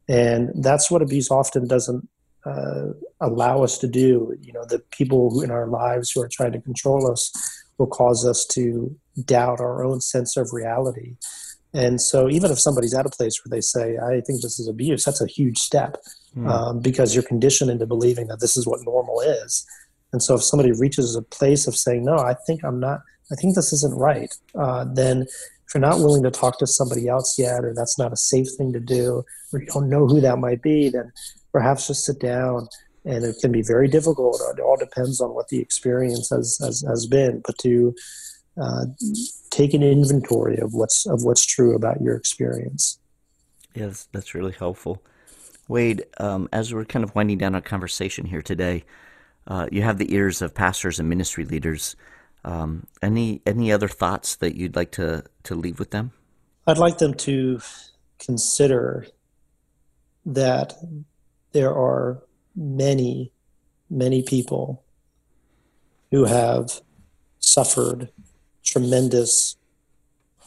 and 0.07 0.51
that's 0.55 0.89
what 0.89 1.03
abuse 1.03 1.29
often 1.29 1.67
doesn't 1.67 2.09
uh, 2.45 2.93
allow 3.21 3.63
us 3.63 3.77
to 3.79 3.87
do. 3.87 4.35
You 4.41 4.53
know, 4.53 4.65
the 4.65 4.79
people 4.91 5.41
in 5.41 5.51
our 5.51 5.67
lives 5.67 6.11
who 6.11 6.21
are 6.21 6.29
trying 6.29 6.51
to 6.53 6.61
control 6.61 7.09
us 7.09 7.31
will 7.77 7.87
cause 7.87 8.25
us 8.25 8.45
to 8.45 8.95
doubt 9.25 9.59
our 9.59 9.83
own 9.83 10.01
sense 10.01 10.37
of 10.37 10.53
reality. 10.53 11.15
And 11.73 11.99
so, 11.99 12.29
even 12.29 12.51
if 12.51 12.59
somebody's 12.59 12.93
at 12.93 13.05
a 13.05 13.09
place 13.09 13.41
where 13.43 13.49
they 13.49 13.61
say, 13.61 13.97
"I 13.97 14.21
think 14.21 14.41
this 14.41 14.59
is 14.59 14.67
abuse," 14.67 15.03
that's 15.03 15.21
a 15.21 15.27
huge 15.27 15.57
step 15.57 15.97
mm. 16.37 16.47
um, 16.47 16.79
because 16.79 17.15
you're 17.15 17.23
conditioned 17.23 17.71
into 17.71 17.87
believing 17.87 18.27
that 18.27 18.39
this 18.39 18.55
is 18.55 18.67
what 18.67 18.83
normal 18.83 19.21
is. 19.21 19.65
And 20.11 20.21
so, 20.21 20.35
if 20.35 20.43
somebody 20.43 20.71
reaches 20.71 21.15
a 21.15 21.23
place 21.23 21.65
of 21.65 21.75
saying, 21.75 22.05
"No, 22.05 22.17
I 22.17 22.35
think 22.45 22.63
I'm 22.63 22.79
not," 22.79 23.01
I 23.31 23.35
think 23.35 23.55
this 23.55 23.73
isn't 23.73 23.97
right, 23.97 24.31
uh, 24.53 24.85
then 24.93 25.23
if 25.23 25.73
you're 25.73 25.81
not 25.81 25.97
willing 25.97 26.21
to 26.23 26.31
talk 26.31 26.59
to 26.59 26.67
somebody 26.67 27.07
else 27.07 27.39
yet, 27.39 27.65
or 27.65 27.73
that's 27.73 27.97
not 27.97 28.13
a 28.13 28.17
safe 28.17 28.47
thing 28.55 28.71
to 28.73 28.79
do, 28.79 29.23
or 29.51 29.61
you 29.61 29.65
don't 29.67 29.89
know 29.89 30.05
who 30.05 30.21
that 30.21 30.37
might 30.37 30.61
be, 30.61 30.89
then 30.89 31.11
perhaps 31.53 31.87
just 31.87 32.05
sit 32.05 32.19
down. 32.19 32.67
And 33.05 33.23
it 33.23 33.35
can 33.41 33.51
be 33.51 33.61
very 33.61 33.87
difficult. 33.87 34.41
It 34.57 34.61
all 34.61 34.77
depends 34.77 35.21
on 35.21 35.33
what 35.33 35.49
the 35.49 35.59
experience 35.59 36.29
has 36.29 36.57
has, 36.61 36.83
has 36.87 37.05
been. 37.05 37.41
But 37.45 37.57
to 37.59 37.93
uh, 38.59 38.85
take 39.49 39.73
an 39.73 39.83
inventory 39.83 40.57
of 40.59 40.73
what's 40.73 41.05
of 41.05 41.23
what's 41.23 41.45
true 41.45 41.75
about 41.75 42.01
your 42.01 42.15
experience. 42.15 42.99
Yes, 43.75 44.07
that's 44.11 44.33
really 44.33 44.53
helpful. 44.53 45.03
Wade, 45.67 46.05
um, 46.19 46.49
as 46.51 46.73
we're 46.73 46.85
kind 46.85 47.03
of 47.03 47.15
winding 47.15 47.37
down 47.37 47.55
our 47.55 47.61
conversation 47.61 48.25
here 48.25 48.41
today, 48.41 48.83
uh, 49.47 49.67
you 49.71 49.81
have 49.81 49.97
the 49.97 50.13
ears 50.13 50.41
of 50.41 50.53
pastors 50.53 50.99
and 50.99 51.09
ministry 51.09 51.45
leaders. 51.45 51.95
Um, 52.45 52.87
any 53.01 53.41
any 53.45 53.71
other 53.71 53.87
thoughts 53.87 54.35
that 54.37 54.55
you'd 54.55 54.75
like 54.75 54.91
to 54.91 55.23
to 55.43 55.55
leave 55.55 55.79
with 55.79 55.91
them? 55.91 56.11
I'd 56.67 56.77
like 56.77 56.97
them 56.97 57.13
to 57.15 57.59
consider 58.19 59.07
that 60.25 60.73
there 61.53 61.73
are 61.73 62.23
many 62.55 63.31
many 63.89 64.21
people 64.23 64.83
who 66.11 66.25
have 66.25 66.81
suffered 67.39 68.09
tremendous 68.63 69.55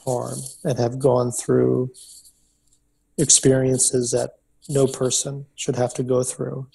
harm 0.04 0.38
and 0.64 0.78
have 0.78 0.98
gone 0.98 1.30
through 1.30 1.90
experiences 3.18 4.10
that 4.10 4.32
no 4.68 4.86
person 4.86 5.46
should 5.54 5.76
have 5.76 5.94
to 5.94 6.02
go 6.02 6.22
through. 6.22 6.66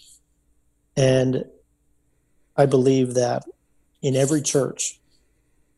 And 0.96 1.46
I 2.56 2.66
believe 2.66 3.14
that 3.16 3.44
in 4.02 4.16
every 4.16 4.42
church, 4.42 5.00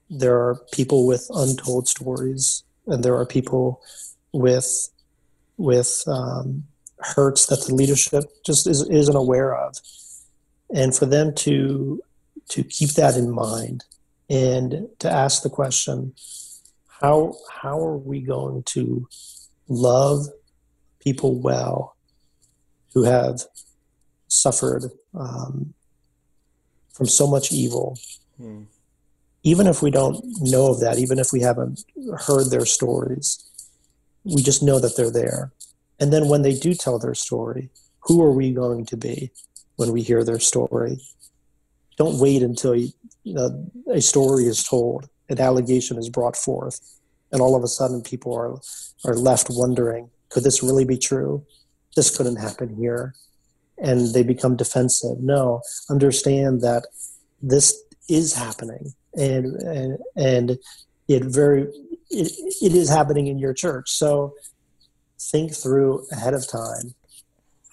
there 0.10 0.36
are 0.36 0.62
people 0.72 1.08
with 1.08 1.28
untold 1.34 1.88
stories, 1.88 2.64
and 2.88 3.04
there 3.04 3.16
are 3.16 3.26
people 3.26 3.82
with 4.32 4.90
with 5.58 6.04
um, 6.08 6.66
hurts 7.04 7.48
that 7.48 7.66
the 7.66 7.74
leadership 7.74 8.24
just 8.46 8.68
is, 8.68 8.88
isn't 8.90 9.16
aware 9.16 9.56
of, 9.56 9.78
and 10.74 10.96
for 10.96 11.06
them 11.06 11.34
to 11.36 12.02
to 12.50 12.64
keep 12.64 12.92
that 12.92 13.16
in 13.16 13.32
mind 13.32 13.84
and 14.30 14.88
to 15.00 15.10
ask 15.10 15.44
the 15.44 15.50
question, 15.50 16.14
how 16.88 17.36
how 17.52 17.80
are 17.80 17.98
we 17.98 18.22
going 18.22 18.64
to 18.64 19.08
love 19.68 20.28
people 21.00 21.40
well 21.40 21.96
who 22.94 23.04
have 23.04 23.42
suffered 24.28 24.86
um, 25.14 25.74
from 26.94 27.08
so 27.08 27.28
much 27.28 27.52
evil. 27.52 27.98
Hmm. 28.38 28.64
Even 29.44 29.68
if 29.68 29.82
we 29.82 29.92
don't 29.92 30.24
know 30.40 30.72
of 30.72 30.80
that, 30.80 30.98
even 30.98 31.20
if 31.20 31.34
we 31.34 31.42
haven't 31.42 31.84
heard 32.28 32.50
their 32.50 32.66
stories, 32.66 33.44
we 34.24 34.42
just 34.42 34.64
know 34.64 34.80
that 34.80 34.96
they're 34.96 35.12
there. 35.12 35.52
And 36.04 36.12
then 36.12 36.28
when 36.28 36.42
they 36.42 36.54
do 36.54 36.74
tell 36.74 37.00
their 37.00 37.16
story, 37.16 37.70
who 38.02 38.22
are 38.22 38.34
we 38.34 38.52
going 38.52 38.86
to 38.88 38.98
be 38.98 39.32
when 39.78 39.94
we 39.94 40.02
hear 40.02 40.26
their 40.26 40.38
story? 40.38 41.00
Don't 41.98 42.20
wait 42.20 42.44
until 42.44 42.76
you 42.76 42.90
a 43.90 44.02
story 44.02 44.44
is 44.44 44.66
told, 44.66 45.08
an 45.30 45.40
allegation 45.40 45.98
is 45.98 46.10
brought 46.10 46.36
forth, 46.36 46.82
and 47.32 47.40
all 47.42 47.56
of 47.56 47.64
a 47.64 47.70
sudden 47.70 48.02
people 48.02 48.36
are 48.36 48.60
are 49.06 49.16
left 49.16 49.48
wondering, 49.50 50.10
could 50.28 50.44
this 50.44 50.62
really 50.62 50.84
be 50.84 50.98
true? 50.98 51.46
This 51.96 52.14
couldn't 52.18 52.36
happen 52.36 52.76
here 52.76 53.14
and 53.78 54.14
they 54.14 54.24
become 54.24 54.58
defensive. 54.58 55.22
No, 55.22 55.62
understand 55.90 56.60
that 56.64 56.88
this 57.42 57.82
is 58.10 58.34
happening, 58.34 58.94
and 59.14 59.56
and, 59.62 59.98
and 60.18 60.58
it 61.08 61.24
very 61.24 61.62
it, 62.10 62.32
it 62.62 62.74
is 62.74 62.90
happening 62.90 63.28
in 63.28 63.40
your 63.40 63.54
church. 63.54 63.90
So 63.90 64.34
think 65.32 65.54
through 65.54 66.06
ahead 66.12 66.34
of 66.34 66.48
time. 66.48 66.96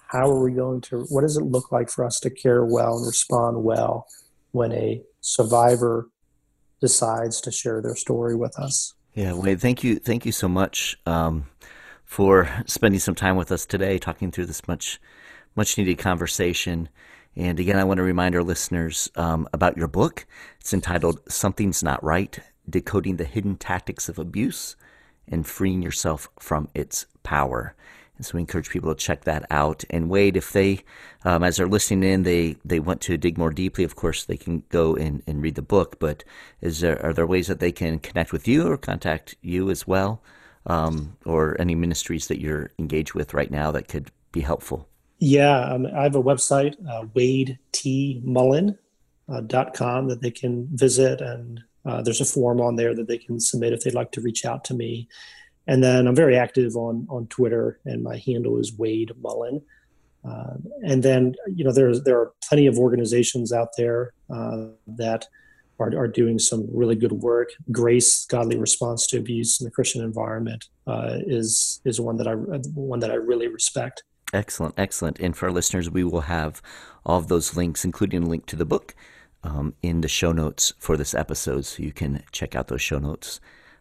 How 0.08 0.28
are 0.28 0.42
we 0.42 0.52
going 0.52 0.80
to? 0.82 1.00
What 1.08 1.22
does 1.22 1.36
it 1.36 1.44
look 1.44 1.70
like 1.70 1.88
for 1.88 2.04
us 2.04 2.18
to 2.20 2.30
care 2.30 2.64
well 2.64 2.96
and 2.96 3.06
respond 3.06 3.62
well 3.62 4.06
when 4.50 4.72
a 4.72 5.02
survivor 5.20 6.08
decides 6.80 7.40
to 7.42 7.52
share 7.52 7.80
their 7.80 7.94
story 7.94 8.34
with 8.34 8.58
us? 8.58 8.94
Yeah, 9.14 9.34
Wade, 9.34 9.60
thank 9.60 9.84
you, 9.84 9.96
thank 9.96 10.24
you 10.24 10.32
so 10.32 10.48
much 10.48 10.96
um, 11.06 11.46
for 12.04 12.48
spending 12.66 13.00
some 13.00 13.14
time 13.14 13.36
with 13.36 13.52
us 13.52 13.66
today, 13.66 13.98
talking 13.98 14.30
through 14.30 14.46
this 14.46 14.66
much 14.66 15.00
much 15.54 15.76
needed 15.76 15.98
conversation. 15.98 16.88
And 17.36 17.60
again, 17.60 17.76
I 17.76 17.84
want 17.84 17.98
to 17.98 18.02
remind 18.02 18.34
our 18.34 18.42
listeners 18.42 19.10
um, 19.14 19.48
about 19.52 19.76
your 19.76 19.88
book. 19.88 20.26
It's 20.60 20.74
entitled 20.74 21.20
Something's 21.28 21.82
Not 21.82 22.02
Right 22.02 22.38
Decoding 22.68 23.16
the 23.16 23.24
Hidden 23.24 23.56
Tactics 23.56 24.08
of 24.08 24.18
Abuse 24.18 24.76
and 25.28 25.46
Freeing 25.46 25.82
Yourself 25.82 26.28
from 26.38 26.68
Its 26.74 27.06
Power. 27.22 27.74
And 28.16 28.26
so 28.26 28.32
we 28.34 28.40
encourage 28.40 28.68
people 28.68 28.94
to 28.94 29.00
check 29.00 29.24
that 29.24 29.46
out. 29.50 29.82
And 29.88 30.10
Wade, 30.10 30.36
if 30.36 30.52
they, 30.52 30.80
um, 31.24 31.42
as 31.42 31.56
they're 31.56 31.66
listening 31.66 32.12
in, 32.12 32.22
they, 32.24 32.56
they 32.64 32.78
want 32.78 33.00
to 33.02 33.16
dig 33.16 33.38
more 33.38 33.50
deeply, 33.50 33.82
of 33.82 33.96
course, 33.96 34.24
they 34.26 34.36
can 34.36 34.62
go 34.68 34.94
and, 34.94 35.22
and 35.26 35.40
read 35.40 35.54
the 35.54 35.62
book. 35.62 35.98
But 35.98 36.22
is 36.60 36.80
there, 36.80 37.02
are 37.04 37.14
there 37.14 37.26
ways 37.26 37.46
that 37.46 37.60
they 37.60 37.72
can 37.72 37.98
connect 37.98 38.30
with 38.30 38.46
you 38.46 38.66
or 38.70 38.76
contact 38.76 39.36
you 39.40 39.70
as 39.70 39.86
well? 39.86 40.22
Um, 40.66 41.16
or 41.24 41.58
any 41.58 41.74
ministries 41.74 42.28
that 42.28 42.40
you're 42.40 42.70
engaged 42.78 43.14
with 43.14 43.32
right 43.32 43.50
now 43.50 43.70
that 43.70 43.88
could 43.88 44.10
be 44.32 44.42
helpful? 44.42 44.86
Yeah, 45.18 45.58
um, 45.72 45.86
I 45.86 46.02
have 46.02 46.16
a 46.16 46.22
website, 46.22 46.76
uh, 46.86 47.04
wadetmullen.com, 47.14 48.76
uh, 49.28 50.08
that 50.08 50.20
they 50.20 50.30
can 50.30 50.68
visit, 50.72 51.20
and 51.22 51.62
uh, 51.86 52.02
there's 52.02 52.20
a 52.20 52.24
form 52.24 52.60
on 52.60 52.76
there 52.76 52.94
that 52.94 53.08
they 53.08 53.18
can 53.18 53.40
submit 53.40 53.72
if 53.72 53.82
they'd 53.82 53.94
like 53.94 54.12
to 54.12 54.20
reach 54.20 54.44
out 54.44 54.64
to 54.64 54.74
me. 54.74 55.08
And 55.66 55.82
then 55.82 56.06
I'm 56.06 56.16
very 56.16 56.36
active 56.36 56.76
on 56.76 57.06
on 57.10 57.26
Twitter, 57.28 57.80
and 57.84 58.02
my 58.02 58.16
handle 58.18 58.58
is 58.58 58.76
Wade 58.76 59.12
Mullen. 59.20 59.62
Uh, 60.28 60.54
and 60.82 61.02
then 61.02 61.34
you 61.46 61.64
know 61.64 61.72
there's 61.72 62.02
there 62.02 62.18
are 62.18 62.32
plenty 62.48 62.66
of 62.66 62.78
organizations 62.78 63.52
out 63.52 63.68
there 63.76 64.12
uh, 64.30 64.66
that 64.86 65.26
are, 65.78 65.96
are 65.96 66.08
doing 66.08 66.38
some 66.38 66.68
really 66.72 66.94
good 66.94 67.12
work. 67.12 67.50
Grace, 67.72 68.26
Godly 68.26 68.58
Response 68.58 69.06
to 69.08 69.18
Abuse 69.18 69.60
in 69.60 69.64
the 69.64 69.70
Christian 69.70 70.02
Environment, 70.02 70.68
uh, 70.86 71.18
is 71.26 71.80
is 71.84 72.00
one 72.00 72.16
that 72.16 72.28
I 72.28 72.34
one 72.34 73.00
that 73.00 73.10
I 73.10 73.14
really 73.14 73.48
respect. 73.48 74.02
Excellent, 74.32 74.74
excellent. 74.78 75.18
And 75.18 75.36
for 75.36 75.46
our 75.46 75.52
listeners, 75.52 75.90
we 75.90 76.04
will 76.04 76.22
have 76.22 76.62
all 77.04 77.18
of 77.18 77.28
those 77.28 77.56
links, 77.56 77.84
including 77.84 78.22
a 78.24 78.26
link 78.26 78.46
to 78.46 78.56
the 78.56 78.64
book, 78.64 78.94
um, 79.42 79.74
in 79.82 80.00
the 80.00 80.08
show 80.08 80.32
notes 80.32 80.72
for 80.78 80.96
this 80.96 81.14
episode. 81.14 81.64
So 81.64 81.82
you 81.82 81.92
can 81.92 82.22
check 82.32 82.54
out 82.54 82.68
those 82.68 82.82
show 82.82 82.98
notes 82.98 83.40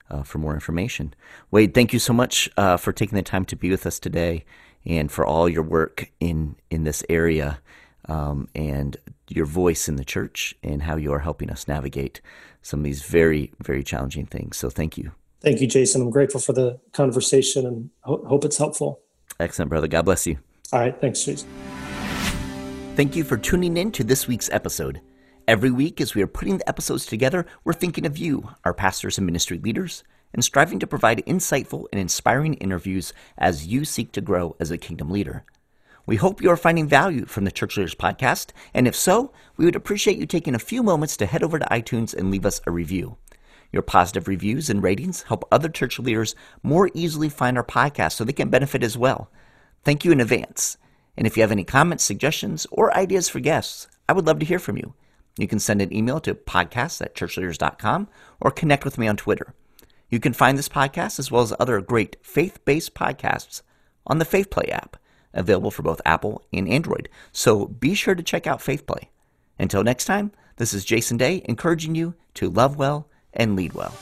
uh, 0.10 0.24
for 0.24 0.38
more 0.38 0.54
information. 0.54 1.14
Wade, 1.52 1.74
thank 1.74 1.94
you 1.94 2.00
so 2.00 2.14
much 2.14 2.50
uh, 2.58 2.78
for 2.78 2.92
taking 2.92 3.16
the 3.16 3.24
time 3.24 3.46
to 3.46 3.56
be 3.56 3.70
with 3.70 3.86
us 3.86 4.00
today 4.00 4.46
and 4.86 5.12
for 5.12 5.26
all 5.26 5.50
your 5.50 5.64
work 5.64 6.12
in, 6.20 6.56
in 6.70 6.84
this 6.84 7.04
area 7.10 7.60
um, 8.08 8.48
and 8.56 8.98
your 9.28 9.46
voice 9.46 9.88
in 9.88 9.96
the 9.98 10.06
church 10.06 10.56
and 10.64 10.84
how 10.84 10.96
you 10.96 11.14
are 11.14 11.20
helping 11.20 11.50
us 11.50 11.68
navigate 11.68 12.22
some 12.62 12.80
of 12.80 12.84
these 12.84 13.04
very, 13.04 13.52
very 13.62 13.84
challenging 13.84 14.26
things. 14.26 14.58
So 14.58 14.70
thank 14.70 14.98
you. 14.98 15.12
Thank 15.42 15.62
you, 15.62 15.68
Jason. 15.68 16.02
I'm 16.02 16.10
grateful 16.10 16.42
for 16.42 16.54
the 16.54 16.80
conversation 16.92 17.66
and 17.66 17.90
ho- 18.02 18.24
hope 18.28 18.44
it's 18.44 18.58
helpful. 18.58 19.00
Excellent, 19.40 19.70
brother. 19.70 19.88
God 19.88 20.04
bless 20.04 20.28
you. 20.28 20.38
All 20.74 20.80
right. 20.80 21.00
Thanks, 21.00 21.24
Jason. 21.24 21.48
Thank 22.96 23.16
you 23.16 23.24
for 23.24 23.38
tuning 23.38 23.78
in 23.78 23.92
to 23.94 24.04
this 24.04 24.28
week's 24.28 24.50
episode. 24.52 25.00
Every 25.50 25.72
week, 25.72 26.00
as 26.00 26.14
we 26.14 26.22
are 26.22 26.28
putting 26.28 26.60
the 26.60 26.70
episodes 26.70 27.08
together, 27.08 27.44
we're 27.64 27.74
thinking 27.74 28.06
of 28.06 28.20
you, 28.20 28.52
our 28.64 28.72
pastors 28.72 29.18
and 29.18 29.26
ministry 29.26 29.58
leaders, 29.58 30.04
and 30.32 30.44
striving 30.44 30.78
to 30.78 30.86
provide 30.86 31.26
insightful 31.26 31.88
and 31.92 32.00
inspiring 32.00 32.54
interviews 32.54 33.14
as 33.36 33.66
you 33.66 33.84
seek 33.84 34.12
to 34.12 34.22
grow 34.22 34.56
as 34.60 34.70
a 34.70 34.78
kingdom 34.78 35.10
leader. 35.10 35.44
We 36.06 36.18
hope 36.18 36.44
you 36.44 36.52
are 36.52 36.56
finding 36.56 36.88
value 36.88 37.26
from 37.26 37.46
the 37.46 37.52
Church 37.52 37.78
Leaders 37.78 37.96
Podcast, 37.96 38.52
and 38.76 38.88
if 38.88 38.96
so, 38.96 39.34
we 39.58 39.66
would 39.66 39.76
appreciate 39.76 40.20
you 40.20 40.28
taking 40.28 40.54
a 40.54 40.60
few 40.60 40.84
moments 40.84 41.18
to 41.18 41.26
head 41.26 41.42
over 41.42 41.58
to 41.58 41.66
iTunes 41.66 42.14
and 42.14 42.30
leave 42.30 42.46
us 42.46 42.62
a 42.68 42.72
review. 42.72 43.18
Your 43.72 43.82
positive 43.82 44.28
reviews 44.28 44.70
and 44.70 44.84
ratings 44.84 45.24
help 45.24 45.46
other 45.52 45.70
church 45.70 45.98
leaders 45.98 46.36
more 46.62 46.92
easily 46.94 47.28
find 47.28 47.58
our 47.58 47.66
podcast 47.66 48.12
so 48.12 48.24
they 48.24 48.34
can 48.34 48.52
benefit 48.52 48.84
as 48.84 49.00
well. 49.00 49.32
Thank 49.84 50.06
you 50.06 50.12
in 50.12 50.22
advance. 50.22 50.78
And 51.18 51.26
if 51.26 51.36
you 51.36 51.42
have 51.42 51.52
any 51.52 51.64
comments, 51.64 52.04
suggestions, 52.04 52.68
or 52.70 52.96
ideas 52.96 53.30
for 53.30 53.40
guests, 53.40 53.88
I 54.08 54.14
would 54.14 54.28
love 54.28 54.38
to 54.38 54.46
hear 54.46 54.60
from 54.60 54.78
you. 54.78 54.94
You 55.40 55.48
can 55.48 55.60
send 55.60 55.82
an 55.82 55.96
email 55.96 56.20
to 56.22 56.36
podcast 56.36 57.02
at 57.02 57.16
churchleaders.com 57.16 58.10
or 58.42 58.52
connect 58.52 58.84
with 58.84 58.98
me 58.98 59.08
on 59.08 59.16
Twitter. 59.16 59.54
You 60.10 60.20
can 60.20 60.34
find 60.34 60.58
this 60.58 60.68
podcast 60.68 61.18
as 61.18 61.32
well 61.32 61.44
as 61.44 61.54
other 61.58 61.80
great 61.80 62.18
faith 62.22 62.64
based 62.66 62.94
podcasts 62.94 63.62
on 64.06 64.18
the 64.18 64.26
FaithPlay 64.26 64.70
app, 64.70 64.98
available 65.34 65.72
for 65.72 65.84
both 65.84 66.02
Apple 66.06 66.44
and 66.52 66.68
Android. 66.68 67.08
So 67.32 67.68
be 67.68 67.94
sure 67.94 68.16
to 68.16 68.24
check 68.24 68.48
out 68.48 68.60
FaithPlay. 68.60 69.06
Until 69.58 69.82
next 69.82 70.06
time, 70.06 70.34
this 70.58 70.74
is 70.74 70.84
Jason 70.84 71.16
Daye 71.16 71.42
encouraging 71.46 71.96
you 71.96 72.16
to 72.34 72.50
love 72.50 72.76
well 72.76 73.08
and 73.34 73.56
lead 73.56 73.74
well. 73.74 73.94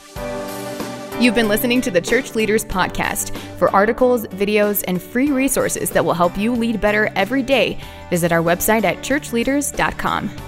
You've 1.20 1.36
been 1.36 1.48
listening 1.48 1.80
to 1.82 1.90
the 1.92 2.00
Church 2.00 2.34
Leaders 2.34 2.64
Podcast. 2.64 3.36
For 3.58 3.70
articles, 3.70 4.26
videos, 4.26 4.84
and 4.88 5.00
free 5.00 5.30
resources 5.30 5.90
that 5.90 6.04
will 6.04 6.14
help 6.14 6.36
you 6.36 6.52
lead 6.52 6.80
better 6.80 7.10
every 7.14 7.42
day, 7.42 7.78
visit 8.10 8.32
our 8.32 8.42
website 8.42 8.84
at 8.84 8.98
churchleaders.com. 8.98 10.47